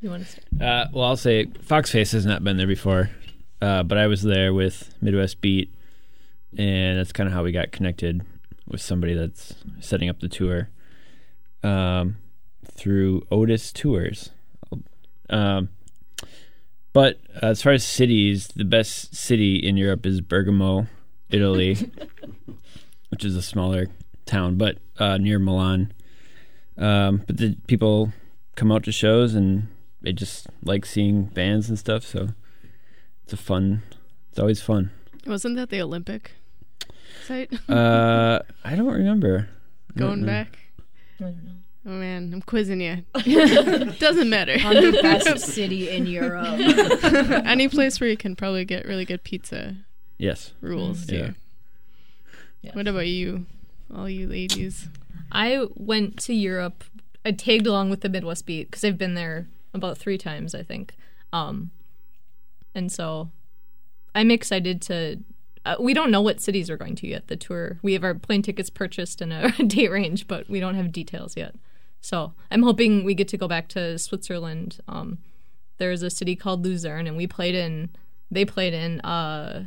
You 0.00 0.10
want 0.10 0.24
to 0.24 0.30
start? 0.30 0.44
Uh, 0.60 0.86
well, 0.92 1.04
I'll 1.04 1.16
say 1.16 1.46
Foxface 1.46 2.12
has 2.12 2.24
not 2.24 2.44
been 2.44 2.56
there 2.56 2.68
before, 2.68 3.10
uh, 3.60 3.82
but 3.82 3.98
I 3.98 4.06
was 4.06 4.22
there 4.22 4.52
with 4.54 4.94
Midwest 5.00 5.40
Beat, 5.40 5.72
and 6.56 6.98
that's 6.98 7.12
kind 7.12 7.28
of 7.28 7.32
how 7.32 7.42
we 7.42 7.52
got 7.52 7.72
connected 7.72 8.24
with 8.66 8.80
somebody 8.80 9.14
that's 9.14 9.54
setting 9.80 10.08
up 10.08 10.20
the 10.20 10.28
tour 10.28 10.68
um, 11.62 12.16
through 12.64 13.26
Otis 13.30 13.72
Tours. 13.72 14.30
Um, 15.30 15.70
but 16.92 17.20
as 17.42 17.62
far 17.62 17.72
as 17.72 17.84
cities, 17.84 18.48
the 18.48 18.64
best 18.64 19.14
city 19.14 19.56
in 19.56 19.76
Europe 19.76 20.06
is 20.06 20.20
Bergamo, 20.20 20.86
Italy, 21.30 21.76
which 23.10 23.24
is 23.24 23.36
a 23.36 23.42
smaller 23.42 23.88
town, 24.26 24.56
but 24.56 24.78
uh, 24.98 25.16
near 25.18 25.38
Milan. 25.38 25.92
Um, 26.76 27.22
but 27.26 27.36
the 27.36 27.56
people 27.66 28.12
come 28.54 28.72
out 28.72 28.84
to 28.84 28.92
shows 28.92 29.34
and 29.34 29.68
they 30.00 30.12
just 30.12 30.46
like 30.62 30.86
seeing 30.86 31.24
bands 31.24 31.68
and 31.68 31.78
stuff. 31.78 32.04
So 32.04 32.28
it's 33.28 33.34
a 33.34 33.36
fun. 33.36 33.82
It's 34.30 34.38
always 34.38 34.62
fun. 34.62 34.90
Wasn't 35.26 35.56
that 35.56 35.68
the 35.68 35.82
Olympic 35.82 36.32
site? 37.26 37.52
Uh, 37.68 38.40
I 38.64 38.74
don't 38.74 38.86
remember. 38.86 39.50
I 39.94 39.98
don't 39.98 40.08
Going 40.08 40.20
know. 40.22 40.26
back. 40.26 40.58
I 41.20 41.24
don't 41.24 41.44
know. 41.44 41.50
Oh 41.86 41.90
man, 41.90 42.30
I'm 42.32 42.40
quizzing 42.42 42.80
you. 42.80 43.04
Doesn't 43.98 44.30
matter. 44.30 44.56
On 44.64 44.74
the 44.74 44.98
best 45.02 45.38
city 45.54 45.90
in 45.90 46.06
Europe. 46.06 46.58
Any 47.46 47.68
place 47.68 48.00
where 48.00 48.08
you 48.08 48.16
can 48.16 48.34
probably 48.34 48.64
get 48.64 48.86
really 48.86 49.04
good 49.04 49.24
pizza 49.24 49.76
Yes. 50.18 50.52
rules 50.62 51.04
Mm, 51.06 51.12
yeah. 51.12 51.26
too. 51.28 51.34
Yes. 52.62 52.74
What 52.74 52.88
about 52.88 53.06
you, 53.06 53.44
all 53.94 54.08
you 54.08 54.26
ladies? 54.26 54.88
I 55.30 55.66
went 55.74 56.18
to 56.20 56.32
Europe. 56.34 56.82
I 57.26 57.32
tagged 57.32 57.66
along 57.66 57.90
with 57.90 58.00
the 58.00 58.08
Midwest 58.08 58.46
Beat 58.46 58.70
because 58.70 58.84
I've 58.84 58.98
been 58.98 59.14
there 59.14 59.46
about 59.74 59.98
three 59.98 60.16
times, 60.18 60.54
I 60.54 60.62
think. 60.62 60.94
Um, 61.32 61.70
and 62.74 62.90
so 62.90 63.30
I'm 64.14 64.30
excited 64.30 64.82
to. 64.82 65.18
Uh, 65.64 65.76
we 65.80 65.92
don't 65.92 66.10
know 66.10 66.20
what 66.20 66.40
cities 66.40 66.70
we're 66.70 66.76
going 66.76 66.96
to 66.96 67.06
yet. 67.06 67.28
The 67.28 67.36
tour. 67.36 67.78
We 67.82 67.92
have 67.92 68.04
our 68.04 68.14
plane 68.14 68.42
tickets 68.42 68.70
purchased 68.70 69.20
and 69.20 69.32
a 69.32 69.50
date 69.66 69.90
range, 69.90 70.26
but 70.26 70.48
we 70.48 70.60
don't 70.60 70.76
have 70.76 70.92
details 70.92 71.36
yet. 71.36 71.54
So 72.00 72.32
I'm 72.50 72.62
hoping 72.62 73.04
we 73.04 73.14
get 73.14 73.28
to 73.28 73.36
go 73.36 73.48
back 73.48 73.68
to 73.68 73.98
Switzerland. 73.98 74.78
Um, 74.88 75.18
there's 75.78 76.02
a 76.02 76.10
city 76.10 76.36
called 76.36 76.64
Lucerne, 76.64 77.06
and 77.06 77.16
we 77.16 77.26
played 77.26 77.54
in. 77.54 77.90
They 78.30 78.44
played 78.44 78.74
in. 78.74 79.00
Uh, 79.00 79.66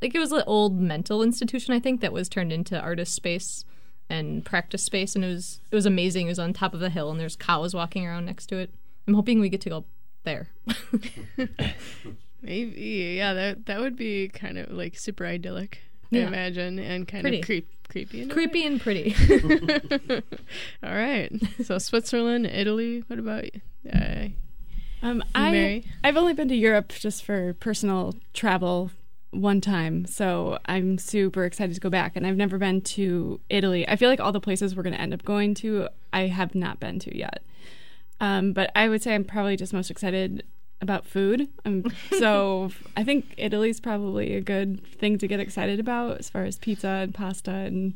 like 0.00 0.14
it 0.14 0.18
was 0.18 0.32
an 0.32 0.42
old 0.46 0.80
mental 0.80 1.22
institution, 1.22 1.74
I 1.74 1.80
think, 1.80 2.00
that 2.00 2.12
was 2.12 2.28
turned 2.28 2.52
into 2.52 2.80
artist 2.80 3.14
space 3.14 3.64
and 4.10 4.44
practice 4.44 4.82
space, 4.82 5.14
and 5.14 5.24
it 5.24 5.28
was 5.28 5.60
it 5.70 5.74
was 5.74 5.86
amazing. 5.86 6.26
It 6.26 6.30
was 6.30 6.38
on 6.38 6.52
top 6.52 6.74
of 6.74 6.82
a 6.82 6.90
hill, 6.90 7.10
and 7.10 7.20
there's 7.20 7.36
cows 7.36 7.74
walking 7.74 8.06
around 8.06 8.26
next 8.26 8.46
to 8.46 8.56
it. 8.56 8.74
I'm 9.06 9.14
hoping 9.14 9.40
we 9.40 9.48
get 9.48 9.60
to 9.62 9.70
go 9.70 9.84
there. 10.24 10.48
Maybe, 12.42 13.14
yeah. 13.16 13.34
That 13.34 13.66
that 13.66 13.80
would 13.80 13.96
be 13.96 14.28
kind 14.28 14.58
of 14.58 14.70
like 14.70 14.96
super 14.98 15.26
idyllic. 15.26 15.78
I 16.14 16.18
imagine, 16.18 16.78
and 16.78 17.08
kind 17.08 17.22
Pretty. 17.22 17.38
of 17.40 17.46
creep, 17.46 17.68
creepy. 17.88 18.20
in 18.22 18.28
Creepy 18.28 18.66
and 18.66 18.78
pretty. 18.78 19.14
All 20.82 20.94
right. 20.94 21.32
So 21.64 21.78
Switzerland, 21.78 22.44
Italy. 22.46 23.02
What 23.06 23.18
about 23.18 23.44
uh, 23.90 24.26
Um, 25.02 25.24
I 25.34 25.50
Mary? 25.50 25.84
I've 26.04 26.18
only 26.18 26.34
been 26.34 26.48
to 26.48 26.54
Europe 26.54 26.90
just 26.90 27.24
for 27.24 27.54
personal 27.54 28.14
travel 28.34 28.90
one 29.30 29.62
time, 29.62 30.04
so 30.04 30.58
I'm 30.66 30.98
super 30.98 31.46
excited 31.46 31.72
to 31.76 31.80
go 31.80 31.88
back. 31.88 32.14
And 32.14 32.26
I've 32.26 32.36
never 32.36 32.58
been 32.58 32.82
to 32.82 33.40
Italy. 33.48 33.88
I 33.88 33.96
feel 33.96 34.10
like 34.10 34.20
all 34.20 34.32
the 34.32 34.40
places 34.40 34.76
we're 34.76 34.82
going 34.82 34.94
to 34.94 35.00
end 35.00 35.14
up 35.14 35.24
going 35.24 35.54
to, 35.54 35.88
I 36.12 36.26
have 36.26 36.54
not 36.54 36.78
been 36.78 36.98
to 36.98 37.16
yet. 37.16 37.42
Um, 38.22 38.52
but 38.52 38.70
I 38.76 38.88
would 38.88 39.02
say 39.02 39.16
I'm 39.16 39.24
probably 39.24 39.56
just 39.56 39.72
most 39.72 39.90
excited 39.90 40.44
about 40.80 41.04
food. 41.04 41.48
Um, 41.64 41.84
so 42.18 42.70
I 42.96 43.02
think 43.02 43.34
Italy's 43.36 43.80
probably 43.80 44.36
a 44.36 44.40
good 44.40 44.86
thing 44.86 45.18
to 45.18 45.26
get 45.26 45.40
excited 45.40 45.80
about 45.80 46.18
as 46.18 46.30
far 46.30 46.44
as 46.44 46.56
pizza 46.56 46.88
and 46.88 47.12
pasta, 47.12 47.50
and 47.50 47.94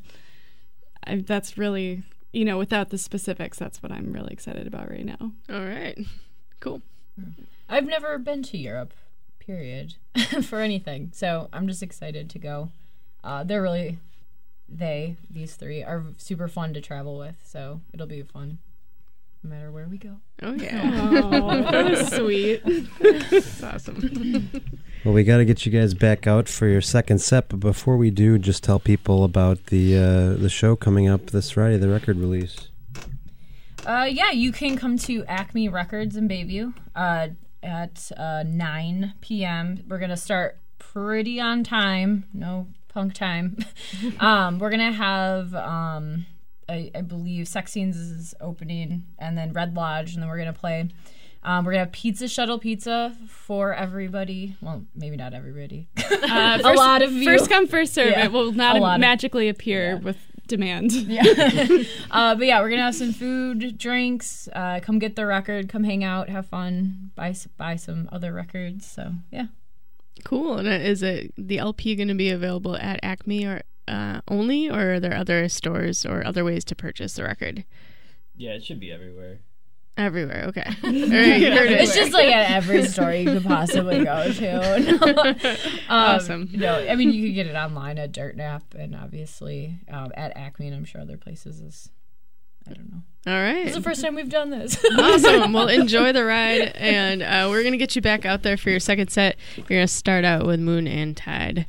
I, 1.06 1.16
that's 1.24 1.56
really 1.56 2.02
you 2.32 2.44
know 2.44 2.58
without 2.58 2.90
the 2.90 2.98
specifics, 2.98 3.56
that's 3.56 3.82
what 3.82 3.92
I'm 3.92 4.12
really 4.12 4.32
excited 4.32 4.66
about 4.66 4.90
right 4.90 5.06
now. 5.06 5.32
All 5.48 5.64
right. 5.64 5.96
Cool. 6.58 6.82
I've 7.68 7.86
never 7.86 8.18
been 8.18 8.42
to 8.44 8.58
Europe, 8.58 8.94
period, 9.38 9.94
for 10.42 10.60
anything. 10.60 11.12
So 11.14 11.48
I'm 11.52 11.68
just 11.68 11.82
excited 11.82 12.28
to 12.30 12.38
go. 12.38 12.70
Uh, 13.22 13.44
they're 13.44 13.62
really, 13.62 13.98
they, 14.68 15.16
these 15.30 15.54
three, 15.54 15.82
are 15.82 16.04
super 16.16 16.48
fun 16.48 16.74
to 16.74 16.80
travel 16.80 17.16
with. 17.18 17.36
So 17.44 17.80
it'll 17.92 18.06
be 18.06 18.22
fun 18.22 18.58
no 19.46 19.54
matter 19.54 19.70
where 19.70 19.86
we 19.86 19.98
go. 19.98 20.16
Oh 20.42 20.54
yeah. 20.54 21.10
Oh, 21.22 21.62
that 21.70 21.90
was 21.90 22.08
sweet. 22.08 22.62
That's 23.30 23.62
awesome. 23.62 24.50
Well, 25.04 25.14
we 25.14 25.22
got 25.22 25.36
to 25.36 25.44
get 25.44 25.64
you 25.64 25.70
guys 25.70 25.94
back 25.94 26.26
out 26.26 26.48
for 26.48 26.66
your 26.66 26.80
second 26.80 27.20
set, 27.20 27.48
but 27.48 27.60
before 27.60 27.96
we 27.96 28.10
do, 28.10 28.38
just 28.38 28.64
tell 28.64 28.80
people 28.80 29.22
about 29.22 29.66
the 29.66 29.96
uh, 29.96 30.34
the 30.34 30.48
show 30.48 30.74
coming 30.74 31.06
up 31.06 31.26
this 31.26 31.52
Friday, 31.52 31.76
the 31.76 31.88
record 31.88 32.18
release. 32.18 32.70
Uh, 33.84 34.08
yeah, 34.10 34.32
you 34.32 34.50
can 34.50 34.76
come 34.76 34.98
to 34.98 35.24
Acme 35.26 35.68
Records 35.68 36.16
in 36.16 36.28
Bayview 36.28 36.74
uh, 36.96 37.28
at 37.62 38.10
uh, 38.16 38.42
9 38.44 39.14
p.m. 39.20 39.84
We're 39.86 39.98
going 39.98 40.10
to 40.10 40.16
start 40.16 40.58
pretty 40.80 41.38
on 41.38 41.62
time. 41.62 42.24
No 42.34 42.66
punk 42.88 43.14
time. 43.14 43.58
um, 44.18 44.58
we're 44.58 44.70
going 44.70 44.90
to 44.90 44.96
have, 44.96 45.54
um, 45.54 46.26
I, 46.68 46.90
I 46.94 47.00
believe, 47.02 47.48
Sex 47.48 47.72
Scenes 47.72 47.96
is 47.96 48.34
opening, 48.40 49.04
and 49.18 49.36
then 49.38 49.52
Red 49.52 49.74
Lodge, 49.76 50.14
and 50.14 50.22
then 50.22 50.28
we're 50.28 50.36
going 50.38 50.52
to 50.52 50.58
play. 50.58 50.88
Um, 51.42 51.64
we're 51.64 51.72
going 51.72 51.82
to 51.82 51.84
have 51.86 51.92
Pizza 51.92 52.26
Shuttle 52.26 52.58
Pizza 52.58 53.16
for 53.28 53.72
everybody. 53.72 54.56
Well, 54.60 54.84
maybe 54.96 55.16
not 55.16 55.32
everybody. 55.34 55.88
Uh, 56.10 56.56
a 56.58 56.62
first- 56.62 56.76
lot 56.78 57.02
of 57.02 57.12
you. 57.12 57.24
First 57.24 57.48
come, 57.50 57.66
first 57.66 57.94
serve. 57.94 58.10
Yeah, 58.10 58.24
It 58.24 58.32
will 58.32 58.48
a 58.48 58.52
not 58.52 58.76
of- 58.76 59.00
magically 59.00 59.48
appear 59.48 59.98
with 59.98 60.16
demand. 60.48 60.92
Yeah. 60.92 61.22
uh, 62.10 62.34
but 62.34 62.46
yeah, 62.46 62.60
we're 62.60 62.70
gonna 62.70 62.82
have 62.82 62.94
some 62.94 63.12
food, 63.12 63.76
drinks. 63.78 64.48
Uh, 64.52 64.80
come 64.82 64.98
get 64.98 65.14
the 65.16 65.26
record. 65.26 65.68
Come 65.68 65.84
hang 65.84 66.02
out, 66.04 66.28
have 66.28 66.46
fun. 66.46 67.10
Buy 67.14 67.34
buy 67.56 67.76
some 67.76 68.08
other 68.12 68.32
records. 68.32 68.86
So 68.86 69.12
yeah. 69.30 69.46
Cool. 70.24 70.58
And 70.58 70.68
uh, 70.68 70.72
is 70.72 71.02
it 71.02 71.32
the 71.36 71.58
LP 71.58 71.94
going 71.94 72.08
to 72.08 72.14
be 72.14 72.30
available 72.30 72.76
at 72.76 72.98
Acme 73.02 73.44
or 73.44 73.62
uh, 73.88 74.20
only, 74.28 74.68
or 74.68 74.94
are 74.94 75.00
there 75.00 75.14
other 75.14 75.48
stores 75.48 76.04
or 76.04 76.26
other 76.26 76.44
ways 76.44 76.64
to 76.66 76.74
purchase 76.76 77.14
the 77.14 77.24
record? 77.24 77.64
Yeah, 78.36 78.52
it 78.52 78.64
should 78.64 78.80
be 78.80 78.92
everywhere. 78.92 79.40
Everywhere. 79.98 80.44
Okay. 80.48 80.60
All 80.84 80.90
right, 80.90 81.40
you. 81.40 81.48
It's 81.48 81.94
just 81.94 82.12
like 82.12 82.26
at 82.28 82.50
every 82.50 82.84
store 82.84 83.12
you 83.12 83.32
could 83.32 83.44
possibly 83.44 84.04
go 84.04 84.30
to. 84.30 85.48
um, 85.88 86.16
Awesome. 86.16 86.50
No, 86.52 86.86
I 86.86 86.94
mean 86.96 87.12
you 87.12 87.28
could 87.28 87.34
get 87.34 87.46
it 87.46 87.54
online 87.56 87.96
at 87.96 88.12
Dirtnap 88.12 88.74
and 88.74 88.94
obviously 88.94 89.80
um, 89.90 90.12
at 90.14 90.36
Acme 90.36 90.66
and 90.66 90.76
I'm 90.76 90.84
sure 90.84 91.00
other 91.00 91.16
places 91.16 91.60
is. 91.60 91.90
I 92.68 92.74
don't 92.74 92.90
know. 92.90 93.02
All 93.32 93.40
right. 93.40 93.64
This 93.64 93.68
is 93.68 93.74
the 93.76 93.82
first 93.82 94.02
time 94.02 94.16
we've 94.16 94.28
done 94.28 94.50
this. 94.50 94.76
awesome. 94.98 95.52
Well, 95.52 95.68
enjoy 95.68 96.12
the 96.12 96.24
ride, 96.24 96.72
and 96.74 97.22
uh, 97.22 97.46
we're 97.48 97.62
gonna 97.62 97.76
get 97.76 97.94
you 97.94 98.02
back 98.02 98.24
out 98.26 98.42
there 98.42 98.56
for 98.56 98.70
your 98.70 98.80
second 98.80 99.08
set. 99.10 99.36
You're 99.56 99.66
gonna 99.66 99.86
start 99.88 100.24
out 100.24 100.44
with 100.46 100.58
Moon 100.58 100.88
and 100.88 101.16
Tide, 101.16 101.66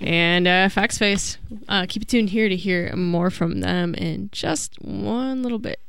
and 0.00 0.46
uh, 0.46 0.68
Foxface. 0.68 1.36
Uh, 1.68 1.86
keep 1.88 2.02
it 2.02 2.08
tuned 2.08 2.30
here 2.30 2.48
to 2.48 2.56
hear 2.56 2.94
more 2.96 3.30
from 3.30 3.60
them 3.60 3.94
in 3.94 4.28
just 4.32 4.74
one 4.82 5.42
little 5.42 5.58
bit. 5.58 5.80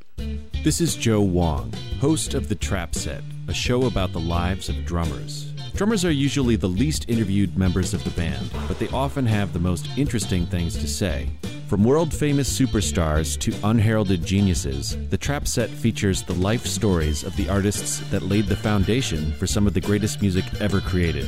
This 0.64 0.82
is 0.82 0.96
Joe 0.96 1.22
Wong, 1.22 1.74
host 2.00 2.34
of 2.34 2.50
The 2.50 2.56
Trap 2.56 2.96
Set, 2.96 3.22
a 3.48 3.54
show 3.54 3.86
about 3.86 4.14
the 4.14 4.20
lives 4.20 4.70
of 4.70 4.86
drummers. 4.86 5.54
Drummers 5.76 6.04
are 6.04 6.12
usually 6.12 6.56
the 6.56 6.68
least 6.68 7.08
interviewed 7.08 7.56
members 7.56 7.94
of 7.94 8.04
the 8.04 8.10
band, 8.12 8.50
but 8.68 8.80
they 8.80 8.88
often 8.90 9.26
have 9.28 9.54
the 9.54 9.60
most 9.60 9.88
interesting 9.96 10.48
things 10.48 10.76
to 10.78 10.88
say. 10.88 11.30
From 11.68 11.84
world 11.84 12.14
famous 12.14 12.50
superstars 12.60 13.38
to 13.42 13.68
unheralded 13.68 14.26
geniuses, 14.26 14.98
The 15.10 15.18
Trap 15.18 15.48
Set 15.48 15.70
features 15.70 16.24
the 16.24 16.34
life 16.34 16.66
stories 16.66 17.24
of 17.24 17.36
the 17.36 17.50
artists 17.50 18.00
that 18.10 18.24
laid 18.24 18.48
the 18.48 18.56
foundation 18.56 19.34
for 19.34 19.46
some 19.46 19.68
of 19.68 19.74
the 19.74 19.82
greatest 19.82 20.22
music 20.22 20.46
ever 20.60 20.82
created. 20.82 21.28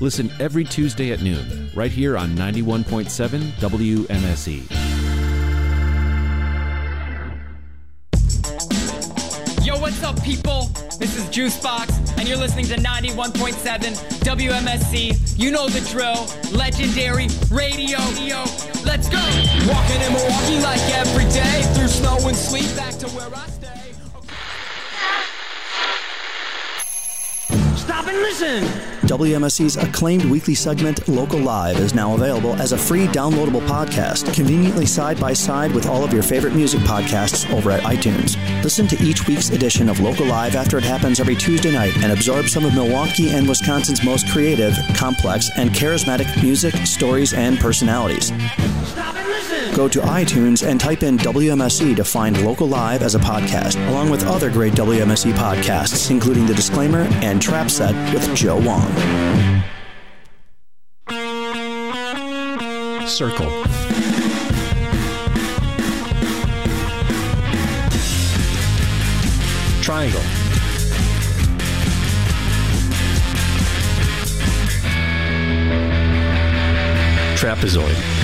Listen 0.00 0.30
every 0.40 0.64
Tuesday 0.64 1.12
at 1.12 1.20
noon, 1.20 1.70
right 1.74 1.90
here 1.90 2.16
on 2.16 2.30
91.7 2.30 3.38
WMSE. 3.60 4.64
Yo, 9.62 9.78
what's 9.78 10.02
up, 10.02 10.22
people? 10.22 10.70
This 10.98 11.18
is 11.18 11.24
Juicebox, 11.26 12.16
and 12.18 12.26
you're 12.26 12.38
listening 12.38 12.64
to 12.66 12.76
91.7 12.76 13.52
WMSE. 14.24 15.38
You 15.38 15.50
know 15.50 15.68
the 15.68 15.80
drill. 15.90 16.26
Legendary 16.56 17.28
radio. 17.50 17.98
Yo, 18.18 18.42
let's 18.86 19.10
go. 19.10 19.20
Walking 19.68 20.00
in 20.00 20.14
Milwaukee 20.14 20.60
like 20.62 20.80
every 20.96 21.24
day, 21.30 21.62
through 21.74 21.88
snow 21.88 22.16
and 22.26 22.34
sleet, 22.34 22.74
back 22.74 22.94
to 23.00 23.08
where 23.08 23.28
I 23.34 23.46
stay. 23.48 23.92
Stop 27.76 28.06
and 28.06 28.16
listen. 28.16 28.99
WMSE's 29.10 29.76
acclaimed 29.76 30.24
weekly 30.26 30.54
segment, 30.54 31.08
Local 31.08 31.40
Live, 31.40 31.80
is 31.80 31.96
now 31.96 32.14
available 32.14 32.54
as 32.62 32.70
a 32.70 32.78
free 32.78 33.08
downloadable 33.08 33.66
podcast, 33.66 34.32
conveniently 34.32 34.86
side 34.86 35.18
by 35.18 35.32
side 35.32 35.74
with 35.74 35.86
all 35.86 36.04
of 36.04 36.12
your 36.12 36.22
favorite 36.22 36.54
music 36.54 36.78
podcasts 36.82 37.52
over 37.52 37.72
at 37.72 37.82
iTunes. 37.82 38.36
Listen 38.62 38.86
to 38.86 39.02
each 39.02 39.26
week's 39.26 39.50
edition 39.50 39.88
of 39.88 39.98
Local 39.98 40.26
Live 40.26 40.54
after 40.54 40.78
it 40.78 40.84
happens 40.84 41.18
every 41.18 41.34
Tuesday 41.34 41.72
night 41.72 41.96
and 42.04 42.12
absorb 42.12 42.46
some 42.48 42.64
of 42.64 42.72
Milwaukee 42.72 43.30
and 43.30 43.48
Wisconsin's 43.48 44.04
most 44.04 44.28
creative, 44.28 44.76
complex, 44.94 45.50
and 45.56 45.70
charismatic 45.70 46.40
music, 46.40 46.76
stories, 46.86 47.34
and 47.34 47.58
personalities. 47.58 48.30
Go 49.74 49.88
to 49.88 50.00
iTunes 50.00 50.66
and 50.66 50.80
type 50.80 51.02
in 51.02 51.16
WMSE 51.18 51.94
to 51.96 52.04
find 52.04 52.44
Local 52.44 52.66
Live 52.66 53.02
as 53.02 53.14
a 53.14 53.18
podcast, 53.20 53.76
along 53.88 54.10
with 54.10 54.26
other 54.26 54.50
great 54.50 54.74
WMSE 54.74 55.32
podcasts, 55.32 56.10
including 56.10 56.46
The 56.46 56.54
Disclaimer 56.54 57.02
and 57.22 57.40
Trap 57.40 57.70
Set 57.70 57.94
with 58.12 58.34
Joe 58.34 58.60
Wong. 58.60 58.90
Circle. 63.06 63.64
Triangle. 69.82 70.20
Trapezoid. 77.36 78.19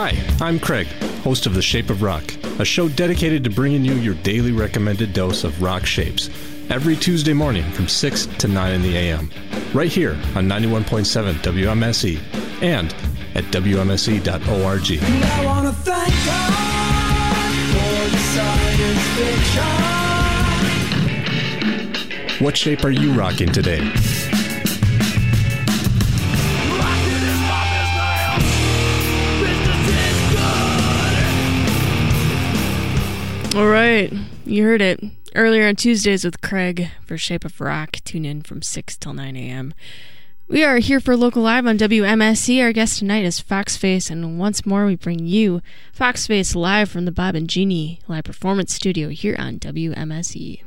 Hi, 0.00 0.14
I'm 0.40 0.60
Craig, 0.60 0.86
host 1.24 1.46
of 1.46 1.54
The 1.54 1.60
Shape 1.60 1.90
of 1.90 2.02
Rock, 2.02 2.22
a 2.60 2.64
show 2.64 2.88
dedicated 2.88 3.42
to 3.42 3.50
bringing 3.50 3.84
you 3.84 3.94
your 3.94 4.14
daily 4.14 4.52
recommended 4.52 5.12
dose 5.12 5.42
of 5.42 5.60
rock 5.60 5.84
shapes 5.84 6.30
every 6.70 6.94
Tuesday 6.94 7.32
morning 7.32 7.68
from 7.72 7.88
6 7.88 8.26
to 8.26 8.46
9 8.46 8.74
in 8.74 8.82
the 8.82 8.96
a.m. 8.96 9.28
right 9.74 9.90
here 9.90 10.12
on 10.36 10.46
91.7 10.46 11.34
WMSE 11.38 12.62
and 12.62 12.94
at 13.34 13.42
WMSE.org. 13.46 15.02
I 15.02 15.44
wanna 15.44 15.72
thank 15.72 16.14
God 16.26 16.52
for 17.72 18.08
the 18.08 18.18
science 18.36 19.02
fiction. 22.28 22.44
What 22.44 22.56
shape 22.56 22.84
are 22.84 22.92
you 22.92 23.14
rocking 23.14 23.50
today? 23.50 23.80
All 33.58 33.66
right, 33.66 34.12
you 34.46 34.62
heard 34.62 34.80
it 34.80 35.02
earlier 35.34 35.66
on 35.66 35.74
Tuesdays 35.74 36.24
with 36.24 36.40
Craig 36.40 36.90
for 37.04 37.18
Shape 37.18 37.44
of 37.44 37.60
Rock. 37.60 37.96
Tune 38.04 38.24
in 38.24 38.42
from 38.42 38.62
6 38.62 38.96
till 38.96 39.12
9 39.12 39.34
a.m. 39.34 39.74
We 40.46 40.62
are 40.62 40.78
here 40.78 41.00
for 41.00 41.16
Local 41.16 41.42
Live 41.42 41.66
on 41.66 41.76
WMSE. 41.76 42.62
Our 42.62 42.72
guest 42.72 43.00
tonight 43.00 43.24
is 43.24 43.42
Foxface, 43.42 44.12
and 44.12 44.38
once 44.38 44.64
more 44.64 44.86
we 44.86 44.94
bring 44.94 45.26
you 45.26 45.60
Foxface 45.92 46.54
live 46.54 46.88
from 46.88 47.04
the 47.04 47.10
Bob 47.10 47.34
and 47.34 47.50
Jeannie 47.50 47.98
Live 48.06 48.22
Performance 48.22 48.72
Studio 48.72 49.08
here 49.08 49.34
on 49.36 49.58
WMSE. 49.58 50.62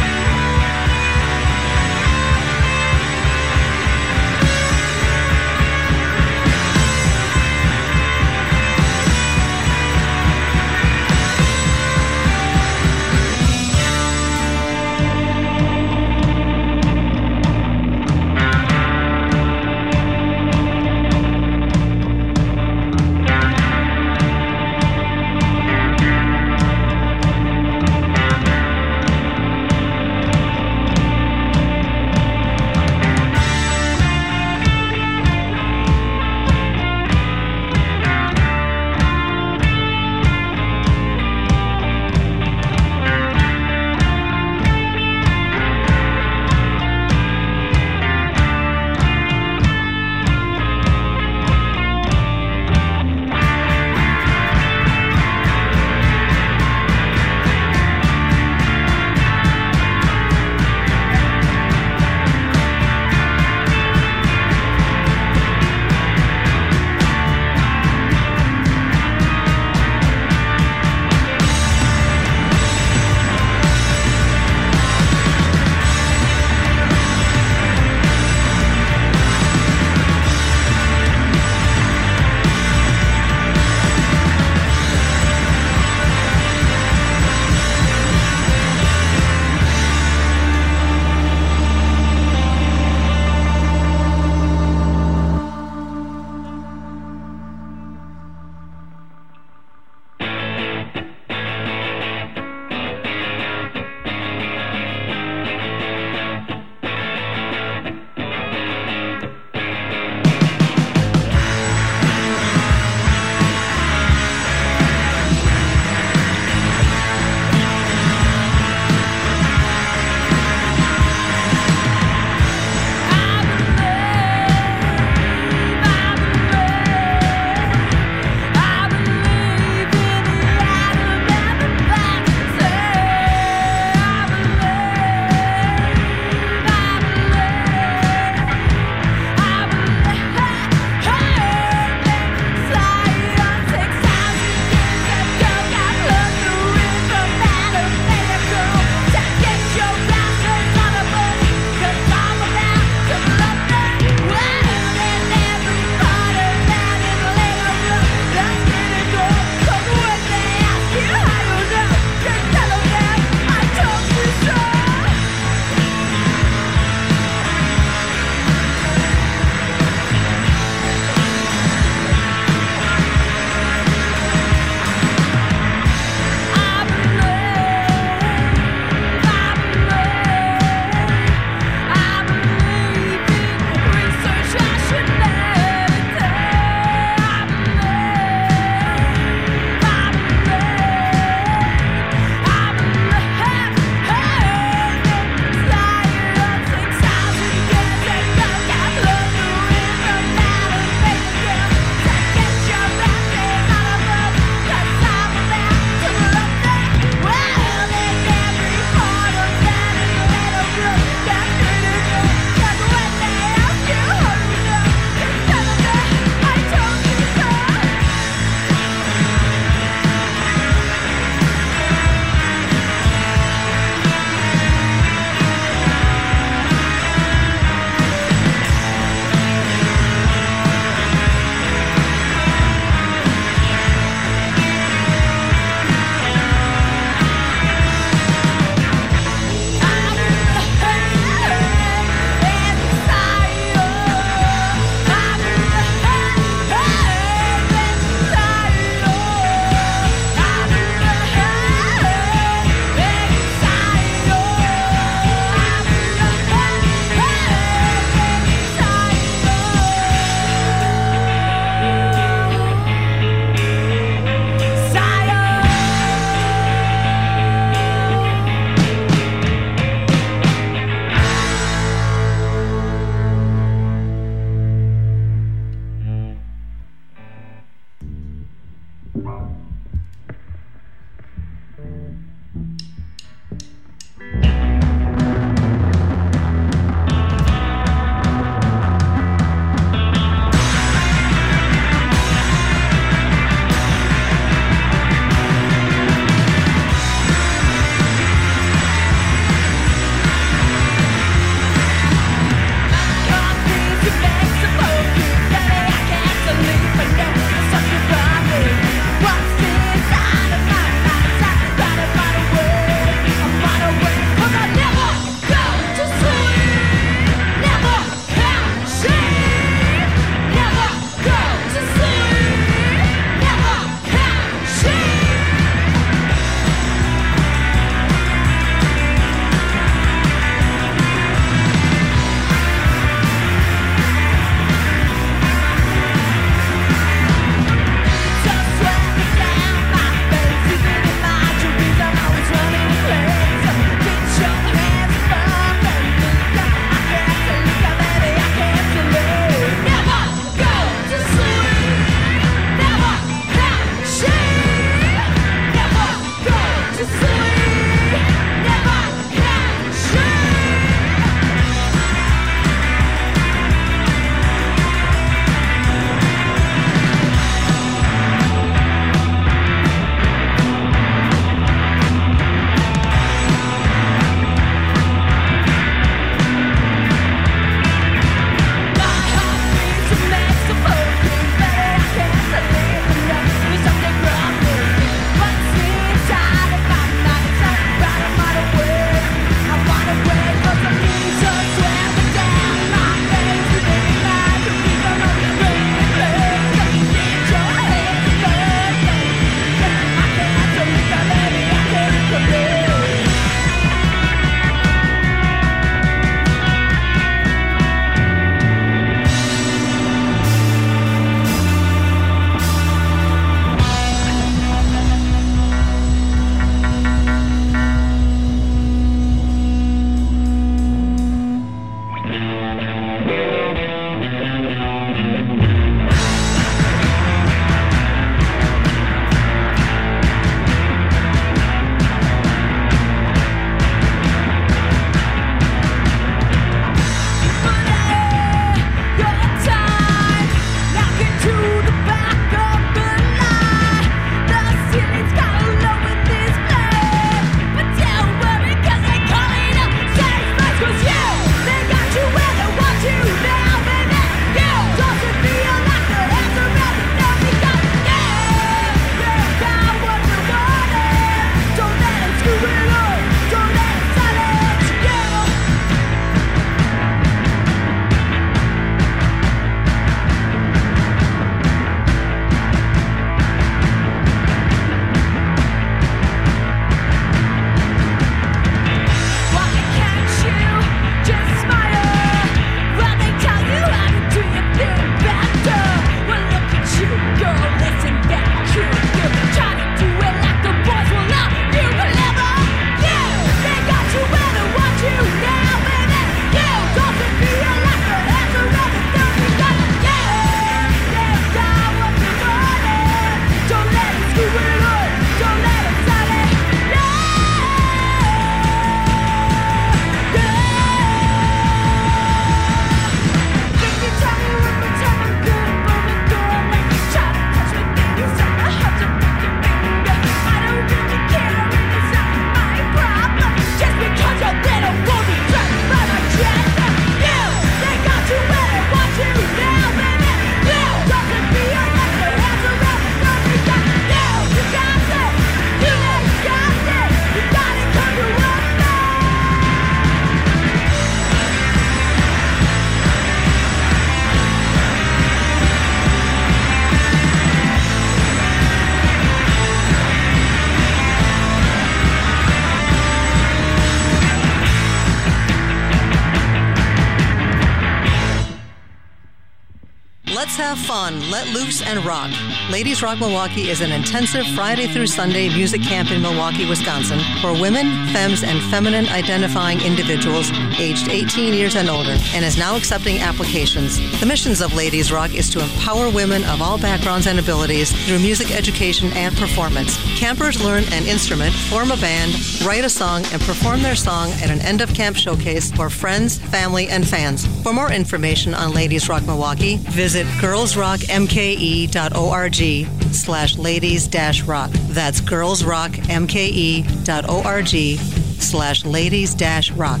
Let's 560.42 560.56
have 560.56 560.76
fun, 560.76 561.30
let 561.30 561.46
loose, 561.50 561.82
and 561.82 562.04
rock. 562.04 562.32
Ladies 562.68 563.00
Rock 563.00 563.20
Milwaukee 563.20 563.70
is 563.70 563.80
an 563.80 563.92
intensive 563.92 564.44
Friday 564.56 564.88
through 564.88 565.06
Sunday 565.06 565.48
music 565.48 565.82
camp 565.82 566.10
in 566.10 566.20
Milwaukee, 566.20 566.68
Wisconsin 566.68 567.20
for 567.40 567.52
women, 567.52 567.86
femmes, 568.08 568.42
and 568.42 568.60
feminine 568.64 569.06
identifying 569.06 569.80
individuals 569.82 570.50
aged 570.80 571.08
18 571.08 571.54
years 571.54 571.76
and 571.76 571.88
older 571.88 572.16
and 572.34 572.44
is 572.44 572.58
now 572.58 572.76
accepting 572.76 573.20
applications. 573.20 573.98
The 574.18 574.26
missions 574.26 574.60
of 574.60 574.74
Ladies 574.74 575.12
Rock 575.12 575.32
is 575.32 575.48
to 575.50 575.60
empower 575.60 576.10
women 576.10 576.42
of 576.46 576.60
all 576.60 576.76
backgrounds 576.76 577.28
and 577.28 577.38
abilities 577.38 577.92
through 578.06 578.18
music 578.18 578.50
education 578.50 579.12
and 579.14 579.36
performance. 579.36 579.96
Campers 580.18 580.60
learn 580.60 580.82
an 580.90 581.04
instrument, 581.04 581.54
form 581.54 581.92
a 581.92 581.96
band, 581.98 582.34
write 582.66 582.84
a 582.84 582.90
song, 582.90 583.22
and 583.30 583.40
perform 583.42 583.80
their 583.80 583.94
song 583.94 584.32
at 584.42 584.50
an 584.50 584.60
end 584.62 584.80
of 584.80 584.92
camp 584.92 585.14
showcase 585.14 585.70
for 585.70 585.88
friends, 585.88 586.38
family, 586.38 586.88
and 586.88 587.06
fans. 587.06 587.46
For 587.62 587.72
more 587.72 587.92
information 587.92 588.54
on 588.54 588.72
Ladies 588.72 589.08
Rock 589.08 589.24
Milwaukee, 589.24 589.76
visit 589.76 590.26
girlsrockmke.org 590.40 593.14
slash 593.14 593.56
ladies 593.56 594.08
dash 594.08 594.42
rock. 594.42 594.70
That's 594.88 595.20
girlsrockmke.org 595.20 597.98
slash 598.40 598.84
ladies 598.84 599.34
dash 599.34 599.70
rock. 599.72 600.00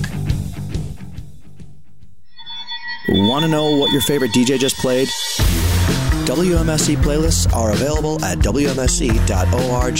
Want 3.08 3.44
to 3.44 3.50
know 3.50 3.76
what 3.76 3.90
your 3.92 4.00
favorite 4.02 4.30
DJ 4.32 4.58
just 4.58 4.76
played? 4.76 5.08
WMSE 6.24 6.96
playlists 6.98 7.52
are 7.52 7.72
available 7.72 8.24
at 8.24 8.38
WMSE.org. 8.38 9.96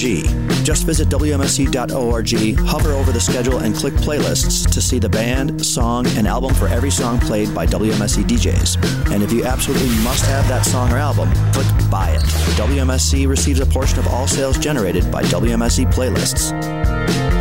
Just 0.64 0.86
visit 0.86 1.08
WMSE.org, 1.08 2.58
hover 2.60 2.92
over 2.92 3.10
the 3.10 3.20
schedule, 3.20 3.58
and 3.58 3.74
click 3.74 3.94
playlists 3.94 4.70
to 4.70 4.80
see 4.80 5.00
the 5.00 5.08
band, 5.08 5.64
song, 5.64 6.06
and 6.16 6.28
album 6.28 6.54
for 6.54 6.68
every 6.68 6.90
song 6.90 7.18
played 7.18 7.52
by 7.52 7.66
WMSE 7.66 8.22
DJs. 8.24 9.10
And 9.12 9.22
if 9.22 9.32
you 9.32 9.44
absolutely 9.44 9.88
must 10.04 10.24
have 10.26 10.46
that 10.48 10.64
song 10.64 10.92
or 10.92 10.96
album, 10.96 11.28
click 11.52 11.66
Buy 11.90 12.10
It. 12.10 12.22
WMSE 12.56 13.26
receives 13.26 13.58
a 13.60 13.66
portion 13.66 13.98
of 13.98 14.06
all 14.06 14.28
sales 14.28 14.58
generated 14.58 15.10
by 15.10 15.24
WMSE 15.24 15.92
playlists. 15.92 17.32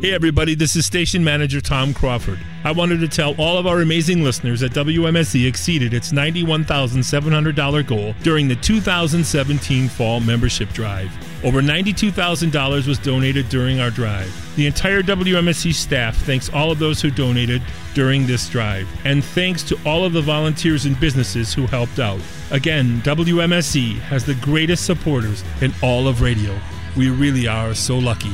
Hey, 0.00 0.14
everybody, 0.14 0.54
this 0.54 0.76
is 0.76 0.86
station 0.86 1.22
manager 1.22 1.60
Tom 1.60 1.92
Crawford. 1.92 2.38
I 2.64 2.72
wanted 2.72 3.00
to 3.00 3.08
tell 3.08 3.34
all 3.34 3.58
of 3.58 3.66
our 3.66 3.82
amazing 3.82 4.24
listeners 4.24 4.60
that 4.60 4.72
WMSE 4.72 5.46
exceeded 5.46 5.92
its 5.92 6.10
$91,700 6.10 7.86
goal 7.86 8.14
during 8.22 8.48
the 8.48 8.56
2017 8.56 9.90
fall 9.90 10.20
membership 10.20 10.70
drive. 10.70 11.12
Over 11.44 11.60
$92,000 11.60 12.88
was 12.88 12.98
donated 12.98 13.50
during 13.50 13.80
our 13.80 13.90
drive. 13.90 14.34
The 14.56 14.66
entire 14.66 15.02
WMSE 15.02 15.74
staff 15.74 16.16
thanks 16.16 16.48
all 16.48 16.70
of 16.70 16.78
those 16.78 17.02
who 17.02 17.10
donated 17.10 17.60
during 17.92 18.26
this 18.26 18.48
drive, 18.48 18.88
and 19.04 19.22
thanks 19.22 19.62
to 19.64 19.78
all 19.84 20.06
of 20.06 20.14
the 20.14 20.22
volunteers 20.22 20.86
and 20.86 20.98
businesses 20.98 21.52
who 21.52 21.66
helped 21.66 21.98
out. 21.98 22.22
Again, 22.52 23.02
WMSE 23.02 23.98
has 23.98 24.24
the 24.24 24.36
greatest 24.36 24.86
supporters 24.86 25.44
in 25.60 25.74
all 25.82 26.08
of 26.08 26.22
radio. 26.22 26.58
We 26.96 27.10
really 27.10 27.46
are 27.46 27.74
so 27.74 27.98
lucky. 27.98 28.32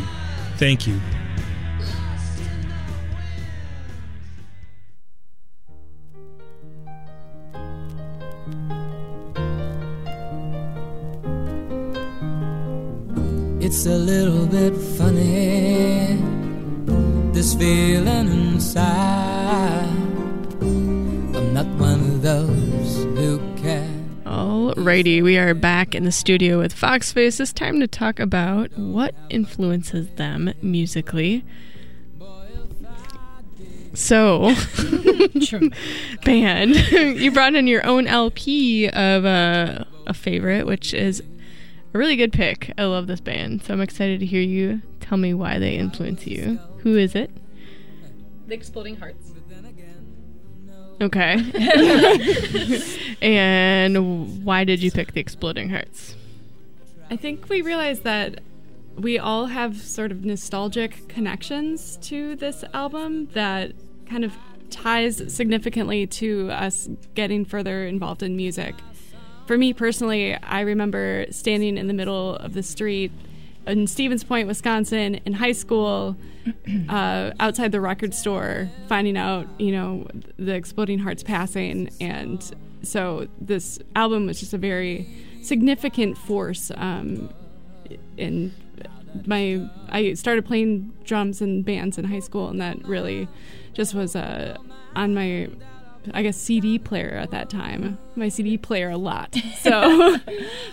Thank 0.58 0.86
you. 0.86 1.00
It's 13.66 13.84
a 13.84 13.98
little 13.98 14.46
bit 14.46 14.76
funny, 14.96 16.16
this 17.32 17.52
feeling 17.56 18.28
inside. 18.30 19.88
I'm 20.60 21.52
not 21.52 21.66
one 21.66 21.98
of 21.98 22.22
those 22.22 22.96
who 23.18 23.40
can. 23.56 24.22
Alrighty, 24.24 25.20
we 25.20 25.36
are 25.36 25.52
back 25.52 25.96
in 25.96 26.04
the 26.04 26.12
studio 26.12 26.60
with 26.60 26.76
Foxface. 26.76 27.40
It's 27.40 27.52
time 27.52 27.80
to 27.80 27.88
talk 27.88 28.20
about 28.20 28.70
what 28.78 29.16
influences 29.30 30.10
them 30.10 30.54
musically. 30.62 31.44
So, 33.94 34.54
band, 36.24 36.76
you 36.92 37.32
brought 37.32 37.56
in 37.56 37.66
your 37.66 37.84
own 37.84 38.06
LP 38.06 38.88
of 38.90 39.24
uh, 39.24 39.82
a 40.06 40.14
favorite, 40.14 40.66
which 40.68 40.94
is 40.94 41.20
a 41.96 41.98
really 41.98 42.16
good 42.16 42.32
pick. 42.32 42.74
I 42.76 42.84
love 42.84 43.06
this 43.06 43.20
band, 43.20 43.62
so 43.62 43.72
I'm 43.72 43.80
excited 43.80 44.20
to 44.20 44.26
hear 44.26 44.42
you 44.42 44.82
tell 45.00 45.16
me 45.16 45.32
why 45.32 45.58
they 45.58 45.76
influence 45.76 46.26
you. 46.26 46.60
Who 46.80 46.94
is 46.94 47.14
it? 47.14 47.30
The 48.46 48.54
Exploding 48.54 48.96
Hearts. 48.96 49.32
Okay. 51.00 51.42
and 53.22 54.44
why 54.44 54.64
did 54.64 54.82
you 54.82 54.90
pick 54.90 55.14
the 55.14 55.20
Exploding 55.20 55.70
Hearts? 55.70 56.14
I 57.10 57.16
think 57.16 57.48
we 57.48 57.62
realized 57.62 58.02
that 58.02 58.40
we 58.96 59.18
all 59.18 59.46
have 59.46 59.80
sort 59.80 60.12
of 60.12 60.22
nostalgic 60.22 61.08
connections 61.08 61.96
to 62.02 62.36
this 62.36 62.62
album 62.74 63.28
that 63.32 63.72
kind 64.06 64.22
of 64.22 64.34
ties 64.68 65.34
significantly 65.34 66.06
to 66.06 66.50
us 66.50 66.90
getting 67.14 67.46
further 67.46 67.86
involved 67.86 68.22
in 68.22 68.36
music. 68.36 68.74
For 69.46 69.56
me 69.56 69.72
personally, 69.72 70.34
I 70.34 70.60
remember 70.60 71.26
standing 71.30 71.78
in 71.78 71.86
the 71.86 71.94
middle 71.94 72.34
of 72.36 72.52
the 72.54 72.64
street 72.64 73.12
in 73.66 73.86
Stevens 73.86 74.24
Point, 74.24 74.48
Wisconsin, 74.48 75.16
in 75.24 75.34
high 75.34 75.52
school, 75.52 76.16
uh, 76.88 77.32
outside 77.38 77.70
the 77.70 77.80
record 77.80 78.12
store, 78.12 78.68
finding 78.88 79.16
out, 79.16 79.46
you 79.58 79.72
know, 79.72 80.06
the 80.36 80.54
Exploding 80.54 80.98
Hearts 80.98 81.22
passing. 81.22 81.90
And 82.00 82.42
so 82.82 83.28
this 83.40 83.78
album 83.94 84.26
was 84.26 84.40
just 84.40 84.52
a 84.52 84.58
very 84.58 85.08
significant 85.42 86.18
force 86.18 86.72
um, 86.76 87.30
in 88.16 88.52
my. 89.26 89.68
I 89.88 90.14
started 90.14 90.44
playing 90.44 90.92
drums 91.04 91.40
in 91.40 91.62
bands 91.62 91.98
in 91.98 92.04
high 92.04 92.20
school, 92.20 92.48
and 92.48 92.60
that 92.60 92.84
really 92.84 93.28
just 93.74 93.94
was 93.94 94.16
uh, 94.16 94.56
on 94.96 95.14
my 95.14 95.48
I 96.14 96.22
guess 96.22 96.36
CD 96.36 96.78
player 96.78 97.10
at 97.20 97.30
that 97.30 97.50
time. 97.50 97.98
My 98.14 98.28
CD 98.28 98.56
player 98.58 98.90
a 98.90 98.96
lot. 98.96 99.34
So 99.60 100.16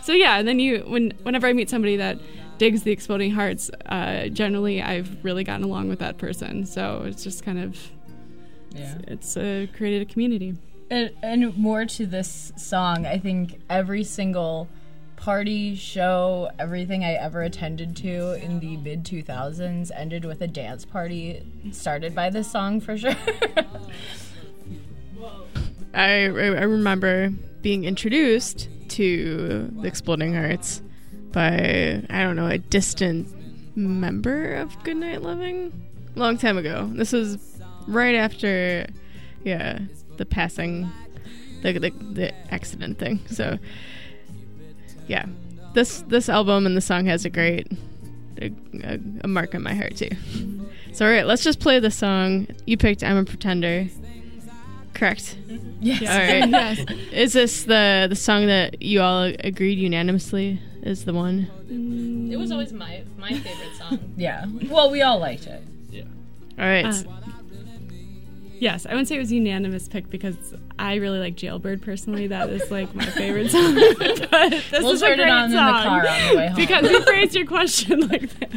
so 0.03 0.11
yeah, 0.13 0.37
and 0.37 0.47
then 0.47 0.59
you 0.59 0.79
when 0.87 1.11
whenever 1.23 1.47
I 1.47 1.53
meet 1.53 1.69
somebody 1.69 1.95
that 1.97 2.19
digs 2.59 2.83
the 2.83 2.91
exploding 2.91 3.31
hearts, 3.31 3.71
uh, 3.87 4.27
generally 4.27 4.81
I've 4.81 5.23
really 5.23 5.43
gotten 5.43 5.63
along 5.63 5.89
with 5.89 5.99
that 5.99 6.17
person. 6.17 6.65
So 6.65 7.03
it's 7.05 7.23
just 7.23 7.43
kind 7.43 7.59
of 7.59 7.77
Yeah. 8.75 8.95
it's, 9.07 9.35
it's 9.35 9.37
uh, 9.37 9.65
created 9.75 10.01
a 10.03 10.05
community. 10.11 10.55
And, 10.91 11.11
and 11.23 11.57
more 11.57 11.85
to 11.85 12.05
this 12.05 12.51
song, 12.55 13.05
I 13.07 13.17
think 13.17 13.59
every 13.69 14.03
single 14.03 14.67
party, 15.15 15.73
show, 15.75 16.51
everything 16.59 17.03
I 17.03 17.13
ever 17.13 17.41
attended 17.41 17.95
to 17.97 18.33
in 18.43 18.59
the 18.59 18.77
mid 18.77 19.05
2000s 19.05 19.89
ended 19.95 20.25
with 20.25 20.41
a 20.41 20.47
dance 20.47 20.85
party 20.85 21.41
started 21.71 22.13
by 22.13 22.29
this 22.29 22.51
song 22.51 22.79
for 22.81 22.95
sure. 22.97 23.15
I, 25.93 26.25
I 26.25 26.63
remember 26.63 27.29
being 27.61 27.85
introduced 27.85 28.67
to 28.89 29.71
the 29.79 29.87
Exploding 29.87 30.33
Hearts 30.33 30.81
by, 31.31 32.03
I 32.09 32.23
don't 32.23 32.35
know, 32.35 32.47
a 32.47 32.57
distant 32.57 33.27
member 33.75 34.55
of 34.55 34.83
Goodnight 34.83 35.21
Loving, 35.21 35.71
long 36.15 36.37
time 36.37 36.57
ago. 36.57 36.89
This 36.93 37.11
was 37.11 37.37
right 37.87 38.15
after, 38.15 38.87
yeah, 39.43 39.79
the 40.17 40.25
passing, 40.25 40.91
the, 41.61 41.73
the, 41.73 41.89
the 41.89 42.53
accident 42.53 42.99
thing. 42.99 43.19
So, 43.27 43.57
yeah. 45.07 45.25
This 45.73 46.01
this 46.01 46.29
album 46.29 46.67
and 46.67 46.77
the 46.77 46.81
song 46.81 47.07
has 47.07 47.25
a 47.25 47.31
great 47.31 47.67
a, 48.39 48.51
a, 48.83 48.99
a 49.23 49.27
mark 49.27 49.55
on 49.55 49.63
my 49.63 49.73
heart 49.73 49.95
too. 49.95 50.09
So 50.91 51.03
all 51.03 51.11
right, 51.11 51.25
let's 51.25 51.43
just 51.43 51.59
play 51.59 51.79
the 51.79 51.89
song. 51.89 52.47
You 52.67 52.77
picked 52.77 53.03
"I'm 53.03 53.17
a 53.17 53.25
Pretender," 53.25 53.87
correct? 55.03 55.35
Yes. 55.81 56.01
All 56.01 56.17
right. 56.17 56.49
Yes. 56.49 56.85
Is 57.11 57.33
this 57.33 57.63
the 57.63 58.07
the 58.09 58.15
song 58.15 58.47
that 58.47 58.81
you 58.81 59.01
all 59.01 59.23
agreed 59.23 59.77
unanimously 59.77 60.61
is 60.81 61.03
the 61.05 61.13
one? 61.13 61.49
It 62.31 62.37
was 62.37 62.51
always 62.51 62.71
my 62.71 63.03
my 63.17 63.33
favorite 63.33 63.75
song. 63.77 63.99
yeah. 64.17 64.45
Well, 64.69 64.89
we 64.91 65.01
all 65.01 65.19
liked 65.19 65.47
it. 65.47 65.61
Yeah. 65.91 66.03
All 66.57 66.65
right. 66.65 66.85
Uh, 66.85 67.03
yes, 68.59 68.85
I 68.85 68.89
wouldn't 68.89 69.09
say 69.09 69.15
it 69.15 69.19
was 69.19 69.31
a 69.31 69.35
unanimous 69.35 69.89
pick 69.89 70.09
because 70.09 70.37
I 70.79 70.95
really 70.95 71.19
like 71.19 71.35
Jailbird 71.35 71.81
personally. 71.81 72.27
That 72.27 72.49
is 72.49 72.71
like 72.71 72.95
my 72.95 73.05
favorite 73.05 73.51
song. 73.51 73.75
but 73.99 74.51
this 74.51 74.71
We'll 74.71 74.91
is 74.91 75.01
a 75.01 75.05
turn 75.07 75.19
it 75.19 75.23
great 75.23 75.31
on 75.31 75.45
in 75.45 75.51
the 75.51 75.57
song 75.57 75.83
car 75.83 76.07
on 76.07 76.29
the 76.29 76.37
way 76.37 76.47
home. 76.47 76.55
because 76.55 76.89
you 76.89 77.01
phrased 77.01 77.35
your 77.35 77.45
question 77.45 78.07
like 78.07 78.29
that. 78.39 78.51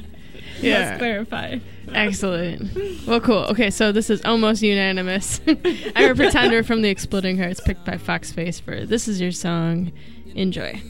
Yeah. 0.61 0.78
Let's 0.78 0.99
clarify. 0.99 1.59
Excellent. 1.93 3.07
Well, 3.07 3.20
cool. 3.20 3.45
Okay, 3.51 3.70
so 3.70 3.93
this 3.93 4.11
is 4.11 4.24
almost 4.24 4.62
unanimous. 4.62 5.41
I'm 5.47 6.11
a 6.11 6.14
pretender 6.14 6.62
from 6.62 6.82
the 6.82 6.89
Exploding 6.89 7.39
Hearts, 7.39 7.61
picked 7.61 7.84
by 7.84 7.97
Foxface 7.97 8.61
for 8.61 8.84
"This 8.84 9.09
Is 9.09 9.20
Your 9.20 9.32
Song." 9.32 9.93
Enjoy. 10.34 10.80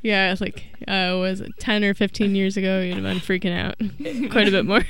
yeah, 0.03 0.33
it's 0.33 0.41
like 0.41 0.64
uh, 0.89 1.16
was 1.18 1.41
it 1.41 1.53
ten 1.59 1.85
or 1.85 1.95
fifteen 1.95 2.35
years 2.35 2.57
ago? 2.57 2.81
You'd 2.81 2.95
have 2.95 3.03
been 3.03 3.18
freaking 3.18 3.57
out 3.57 3.77
quite 4.31 4.49
a 4.49 4.51
bit 4.51 4.64
more. 4.64 4.83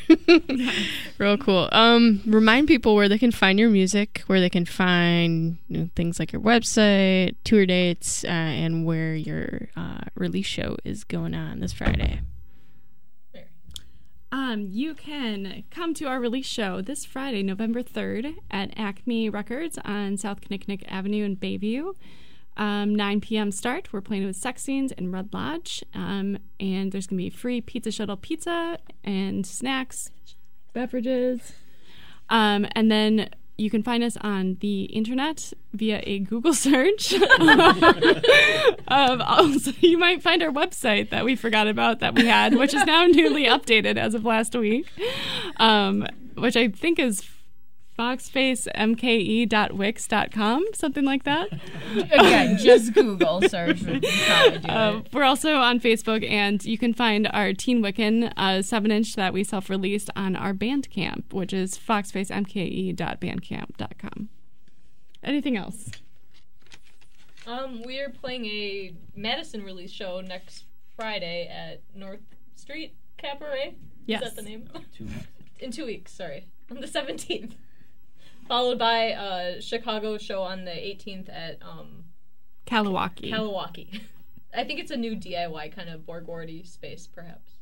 Real 1.18 1.36
cool. 1.38 1.68
Um, 1.72 2.22
remind 2.26 2.68
people 2.68 2.94
where 2.94 3.08
they 3.08 3.18
can 3.18 3.32
find 3.32 3.58
your 3.58 3.70
music, 3.70 4.22
where 4.26 4.40
they 4.40 4.50
can 4.50 4.64
find 4.64 5.58
you 5.68 5.78
know, 5.78 5.88
things 5.96 6.18
like 6.18 6.32
your 6.32 6.42
website, 6.42 7.34
tour 7.44 7.66
dates, 7.66 8.24
uh, 8.24 8.28
and 8.28 8.84
where 8.84 9.14
your 9.26 9.68
uh, 9.76 10.04
release 10.14 10.46
show 10.46 10.76
is 10.84 11.04
going 11.04 11.34
on 11.34 11.60
this 11.60 11.72
Friday. 11.72 12.20
Um, 14.34 14.66
you 14.68 14.94
can 14.94 15.62
come 15.70 15.94
to 15.94 16.06
our 16.06 16.18
release 16.18 16.46
show 16.46 16.80
this 16.80 17.04
Friday, 17.04 17.44
November 17.44 17.84
3rd 17.84 18.34
at 18.50 18.72
Acme 18.76 19.28
Records 19.28 19.78
on 19.84 20.16
South 20.16 20.40
Kinnickinnick 20.40 20.82
Avenue 20.88 21.24
in 21.24 21.36
Bayview. 21.36 21.94
Um, 22.56 22.96
9 22.96 23.20
p.m. 23.20 23.52
start. 23.52 23.92
We're 23.92 24.00
playing 24.00 24.26
with 24.26 24.34
Sex 24.34 24.62
Scenes 24.62 24.90
and 24.90 25.12
Red 25.12 25.32
Lodge. 25.32 25.84
Um, 25.94 26.38
and 26.58 26.90
there's 26.90 27.06
going 27.06 27.18
to 27.18 27.24
be 27.24 27.30
free 27.30 27.60
Pizza 27.60 27.92
Shuttle 27.92 28.16
pizza 28.16 28.78
and 29.04 29.46
snacks, 29.46 30.10
beverages. 30.72 31.52
Um, 32.28 32.66
and 32.72 32.90
then 32.90 33.30
you 33.56 33.70
can 33.70 33.82
find 33.82 34.02
us 34.02 34.16
on 34.20 34.56
the 34.60 34.84
internet 34.84 35.52
via 35.72 36.02
a 36.04 36.18
Google 36.20 36.54
search. 36.66 37.14
um, 38.88 39.22
also, 39.22 39.72
you 39.80 39.98
might 39.98 40.22
find 40.22 40.42
our 40.42 40.50
website 40.50 41.10
that 41.10 41.24
we 41.24 41.36
forgot 41.36 41.68
about 41.68 42.00
that 42.00 42.14
we 42.14 42.26
had, 42.26 42.56
which 42.56 42.74
is 42.74 42.84
now 42.84 43.06
newly 43.06 43.44
updated 43.46 43.96
as 43.96 44.14
of 44.14 44.24
last 44.24 44.54
week, 44.54 44.86
um, 45.58 46.06
which 46.34 46.56
I 46.56 46.68
think 46.68 46.98
is 46.98 47.20
foxfacemke.wix.com, 47.98 50.64
something 50.74 51.04
like 51.04 51.24
that. 51.24 51.48
Again, 51.96 52.58
just 52.58 52.92
Google 52.92 53.40
search 53.42 53.82
would 53.82 54.04
probably 54.26 54.58
do 54.58 54.68
Uh, 54.68 55.02
we're 55.12 55.22
also 55.24 55.56
on 55.56 55.80
Facebook, 55.80 56.28
and 56.28 56.64
you 56.64 56.78
can 56.78 56.92
find 56.94 57.28
our 57.32 57.52
Teen 57.52 57.82
Wiccan 57.82 58.32
uh, 58.36 58.62
7 58.62 58.90
inch 58.90 59.14
that 59.16 59.32
we 59.32 59.44
self 59.44 59.70
released 59.70 60.10
on 60.16 60.34
our 60.36 60.52
Bandcamp, 60.54 61.32
which 61.32 61.52
is 61.52 61.78
foxfacemke.bandcamp.com. 61.78 64.28
Anything 65.22 65.56
else? 65.56 65.90
Um, 67.46 67.82
we 67.82 68.00
are 68.00 68.08
playing 68.10 68.46
a 68.46 68.94
Madison 69.14 69.62
release 69.62 69.92
show 69.92 70.20
next 70.20 70.64
Friday 70.96 71.46
at 71.46 71.82
North 71.94 72.20
Street 72.56 72.94
Cabaret. 73.18 73.76
Yes. 74.06 74.22
Is 74.22 74.34
that 74.34 74.42
the 74.42 74.48
name? 74.48 74.68
In 75.60 75.70
two 75.70 75.86
weeks, 75.86 76.12
sorry. 76.12 76.46
On 76.70 76.80
the 76.80 76.86
17th. 76.86 77.52
Followed 78.48 78.78
by 78.78 78.96
a 79.16 79.60
Chicago 79.60 80.18
show 80.18 80.42
on 80.42 80.64
the 80.64 80.70
18th 80.70 81.28
at 81.30 81.58
um, 81.62 82.04
Kalawaki. 82.66 83.30
Kalawaki. 83.32 84.00
I 84.56 84.64
think 84.64 84.80
it's 84.80 84.90
a 84.90 84.96
new 84.96 85.16
DIY 85.16 85.74
kind 85.74 85.88
of 85.88 86.02
Borgwardy 86.02 86.66
space, 86.66 87.06
perhaps. 87.06 87.52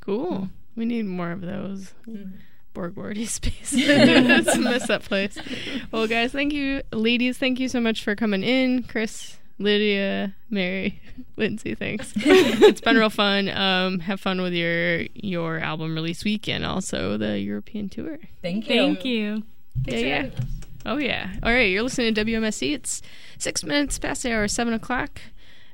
Cool. 0.00 0.50
We 0.76 0.84
need 0.84 1.06
more 1.06 1.30
of 1.32 1.40
those. 1.40 1.94
Mhm. 2.06 2.32
Borgwardy 2.74 3.26
space. 3.28 3.72
Let's 3.74 4.56
miss 4.56 4.86
that 4.88 5.02
place. 5.02 5.38
Well, 5.90 6.06
guys, 6.06 6.32
thank 6.32 6.52
you, 6.52 6.82
ladies. 6.92 7.38
Thank 7.38 7.60
you 7.60 7.68
so 7.68 7.80
much 7.80 8.04
for 8.04 8.14
coming 8.14 8.42
in, 8.42 8.82
Chris, 8.84 9.38
Lydia, 9.58 10.34
Mary, 10.50 11.00
Lindsay. 11.36 11.74
Thanks. 11.74 12.12
it's 12.16 12.80
been 12.80 12.96
real 12.96 13.10
fun. 13.10 13.48
Um, 13.48 13.98
have 14.00 14.20
fun 14.20 14.40
with 14.42 14.52
your 14.52 15.00
your 15.14 15.58
album 15.58 15.94
release 15.94 16.24
week 16.24 16.48
and 16.48 16.64
also 16.64 17.16
the 17.16 17.38
European 17.40 17.88
tour. 17.88 18.18
Thank 18.42 18.68
you. 18.68 18.76
Thank 18.76 19.04
you. 19.04 19.42
Thanks 19.84 20.02
yeah, 20.02 20.24
yeah. 20.24 20.30
Oh 20.86 20.96
yeah. 20.96 21.32
All 21.42 21.52
right, 21.52 21.70
you're 21.70 21.82
listening 21.82 22.14
to 22.14 22.24
WMSE. 22.24 22.74
It's 22.74 23.02
six 23.38 23.62
minutes 23.64 23.98
past 23.98 24.22
the 24.22 24.32
hour, 24.32 24.48
seven 24.48 24.72
o'clock. 24.72 25.20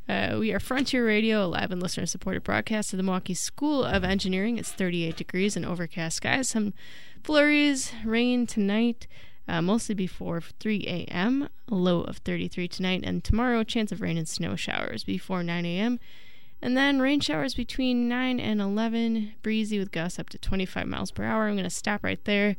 Uh, 0.09 0.37
we 0.39 0.53
are 0.53 0.61
Frontier 0.61 1.07
Radio, 1.07 1.45
a 1.45 1.47
live 1.47 1.71
and 1.71 1.83
listener 1.83 2.05
supported 2.05 2.43
broadcast 2.43 2.93
of 2.93 2.99
the 2.99 3.03
Milwaukee 3.03 3.33
School 3.33 3.85
of 3.85 4.05
Engineering. 4.05 4.59
It's 4.59 4.71
38 4.71 5.17
degrees 5.17 5.57
and 5.57 5.65
overcast 5.65 6.17
skies. 6.17 6.51
Some 6.51 6.75
flurries, 7.23 7.93
rain 8.05 8.47
tonight, 8.47 9.07
uh, 9.49 9.63
mostly 9.63 9.95
before 9.95 10.43
3 10.43 10.85
a.m. 10.87 11.49
A 11.69 11.75
low 11.75 12.03
of 12.03 12.19
33 12.19 12.69
tonight, 12.69 13.01
and 13.03 13.25
tomorrow, 13.25 13.65
chance 13.65 13.93
of 13.93 14.03
rain 14.03 14.19
and 14.19 14.29
snow 14.29 14.57
showers 14.57 15.05
before 15.05 15.43
9 15.43 15.65
a.m. 15.65 15.99
And 16.61 16.77
then 16.77 17.01
rain 17.01 17.21
showers 17.21 17.55
between 17.55 18.09
9 18.09 18.41
and 18.41 18.61
11, 18.61 19.35
breezy 19.43 19.79
with 19.79 19.91
gusts 19.91 20.19
up 20.19 20.29
to 20.31 20.39
25 20.39 20.87
miles 20.87 21.11
per 21.11 21.25
hour. 21.25 21.47
I'm 21.47 21.55
going 21.55 21.65
to 21.65 21.71
stop 21.71 22.05
right 22.05 22.23
there. 22.25 22.57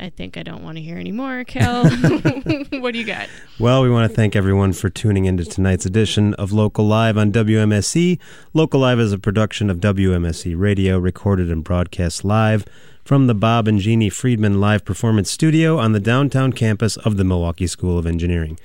I 0.00 0.08
think 0.08 0.38
I 0.38 0.42
don't 0.42 0.62
want 0.62 0.78
to 0.78 0.82
hear 0.82 0.96
any 0.96 1.12
more, 1.12 1.44
Kel. 1.44 1.84
what 2.70 2.92
do 2.94 2.98
you 2.98 3.04
got? 3.04 3.28
Well, 3.58 3.82
we 3.82 3.90
want 3.90 4.10
to 4.10 4.16
thank 4.16 4.34
everyone 4.34 4.72
for 4.72 4.88
tuning 4.88 5.26
into 5.26 5.44
tonight's 5.44 5.84
edition 5.84 6.32
of 6.34 6.52
Local 6.52 6.86
Live 6.86 7.18
on 7.18 7.30
WMSE. 7.30 8.18
Local 8.54 8.80
Live 8.80 8.98
is 8.98 9.12
a 9.12 9.18
production 9.18 9.68
of 9.68 9.76
WMSE 9.76 10.58
Radio, 10.58 10.98
recorded 10.98 11.50
and 11.50 11.62
broadcast 11.62 12.24
live 12.24 12.64
from 13.04 13.26
the 13.26 13.34
Bob 13.34 13.68
and 13.68 13.78
Jeannie 13.78 14.08
Friedman 14.08 14.58
Live 14.58 14.86
Performance 14.86 15.30
Studio 15.30 15.78
on 15.78 15.92
the 15.92 16.00
downtown 16.00 16.54
campus 16.54 16.96
of 16.96 17.18
the 17.18 17.24
Milwaukee 17.24 17.66
School 17.66 17.98
of 17.98 18.06
Engineering. 18.06 18.58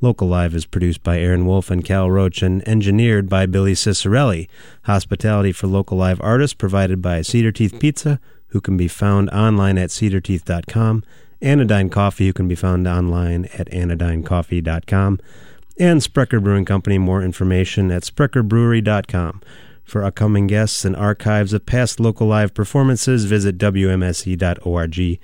Local 0.00 0.28
Live 0.28 0.54
is 0.54 0.64
produced 0.64 1.02
by 1.02 1.18
Erin 1.18 1.44
Wolf 1.44 1.70
and 1.70 1.84
Cal 1.84 2.10
Roach 2.10 2.40
and 2.40 2.66
engineered 2.66 3.28
by 3.28 3.44
Billy 3.44 3.74
Cicerelli. 3.74 4.48
Hospitality 4.84 5.52
for 5.52 5.66
Local 5.66 5.98
Live 5.98 6.20
artists 6.22 6.54
provided 6.54 7.02
by 7.02 7.20
Cedar 7.20 7.52
Teeth 7.52 7.78
Pizza, 7.78 8.20
who 8.48 8.60
can 8.60 8.76
be 8.76 8.88
found 8.88 9.30
online 9.30 9.78
at 9.78 9.90
cedarteeth.com, 9.90 11.04
Anodyne 11.40 11.90
Coffee, 11.90 12.26
who 12.26 12.32
can 12.32 12.48
be 12.48 12.54
found 12.54 12.86
online 12.86 13.46
at 13.56 13.68
anodynecoffee.com, 13.70 15.20
and 15.78 16.02
Sprecher 16.02 16.40
Brewing 16.40 16.64
Company. 16.64 16.98
More 16.98 17.22
information 17.22 17.90
at 17.90 18.02
sprecherbrewery.com. 18.02 19.42
For 19.84 20.04
upcoming 20.04 20.46
guests 20.46 20.84
and 20.84 20.94
archives 20.94 21.54
of 21.54 21.64
past 21.64 21.98
local 21.98 22.26
live 22.26 22.52
performances, 22.52 23.24
visit 23.24 23.56
WMSE.org 23.56 25.18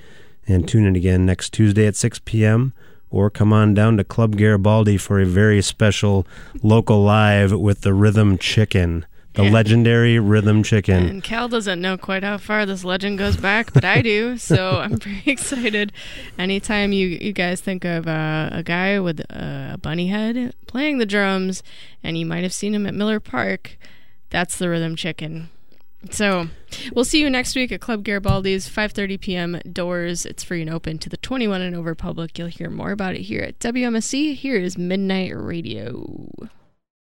and 0.47 0.68
tune 0.68 0.87
in 0.87 0.97
again 0.97 1.27
next 1.27 1.53
Tuesday 1.53 1.87
at 1.87 1.97
6 1.97 2.20
p.m. 2.25 2.72
or 3.11 3.31
come 3.31 3.53
on 3.53 3.75
down 3.75 3.97
to 3.97 4.05
Club 4.05 4.37
Garibaldi 4.37 4.97
for 4.97 5.20
a 5.20 5.27
very 5.27 5.61
special 5.61 6.27
local 6.62 7.03
live 7.03 7.53
with 7.53 7.83
the 7.83 7.93
Rhythm 7.93 8.39
Chicken, 8.39 9.05
the 9.35 9.45
Yeah. 9.45 9.51
legendary 9.51 10.18
Rhythm 10.18 10.62
Chicken. 10.62 11.07
And 11.09 11.22
Cal 11.24 11.49
doesn't 11.49 11.80
know 11.80 11.97
quite 11.99 12.22
how 12.22 12.39
far 12.39 12.64
this 12.66 12.85
legend 12.85 13.18
goes 13.18 13.37
back, 13.37 13.72
but 13.72 13.85
I 13.85 14.01
do. 14.03 14.37
So 14.39 14.78
I'm 14.78 14.99
pretty 14.99 15.30
excited. 15.30 15.93
Anytime 16.39 16.93
you 16.93 17.07
you 17.09 17.32
guys 17.32 17.61
think 17.61 17.85
of 17.85 18.07
uh, 18.07 18.49
a 18.53 18.62
guy 18.62 18.99
with 19.01 19.20
a 19.30 19.78
bunny 19.82 20.09
head 20.09 20.55
playing 20.66 20.99
the 20.99 21.07
drums, 21.07 21.62
and 22.03 22.16
you 22.18 22.26
might 22.26 22.43
have 22.43 22.53
seen 22.53 22.74
him 22.74 22.87
at 22.87 22.95
Miller 22.95 23.20
Park, 23.20 23.76
that's 24.30 24.57
the 24.59 24.68
Rhythm 24.68 24.97
Chicken. 24.97 25.51
So 26.11 26.49
we'll 26.95 27.07
see 27.07 27.20
you 27.20 27.30
next 27.30 27.57
week 27.57 27.72
at 27.72 27.80
Club 27.80 28.05
Garibaldi's 28.05 28.68
5:30 28.68 29.20
p.m. 29.20 29.61
doors. 29.72 30.26
It's 30.26 30.45
free 30.45 30.61
and 30.61 30.68
open 30.70 30.99
to 30.99 31.09
the 31.09 31.16
21 31.16 31.62
and 31.62 31.74
over 31.74 31.95
public. 31.95 32.39
You'll 32.39 32.49
hear 32.49 32.68
more 32.70 32.93
about 32.93 33.14
it 33.14 33.22
here 33.22 33.41
at 33.41 33.59
WMSE. 33.59 34.35
Here 34.35 34.57
is 34.57 34.76
Midnight 34.76 35.32
Radio. 35.35 36.28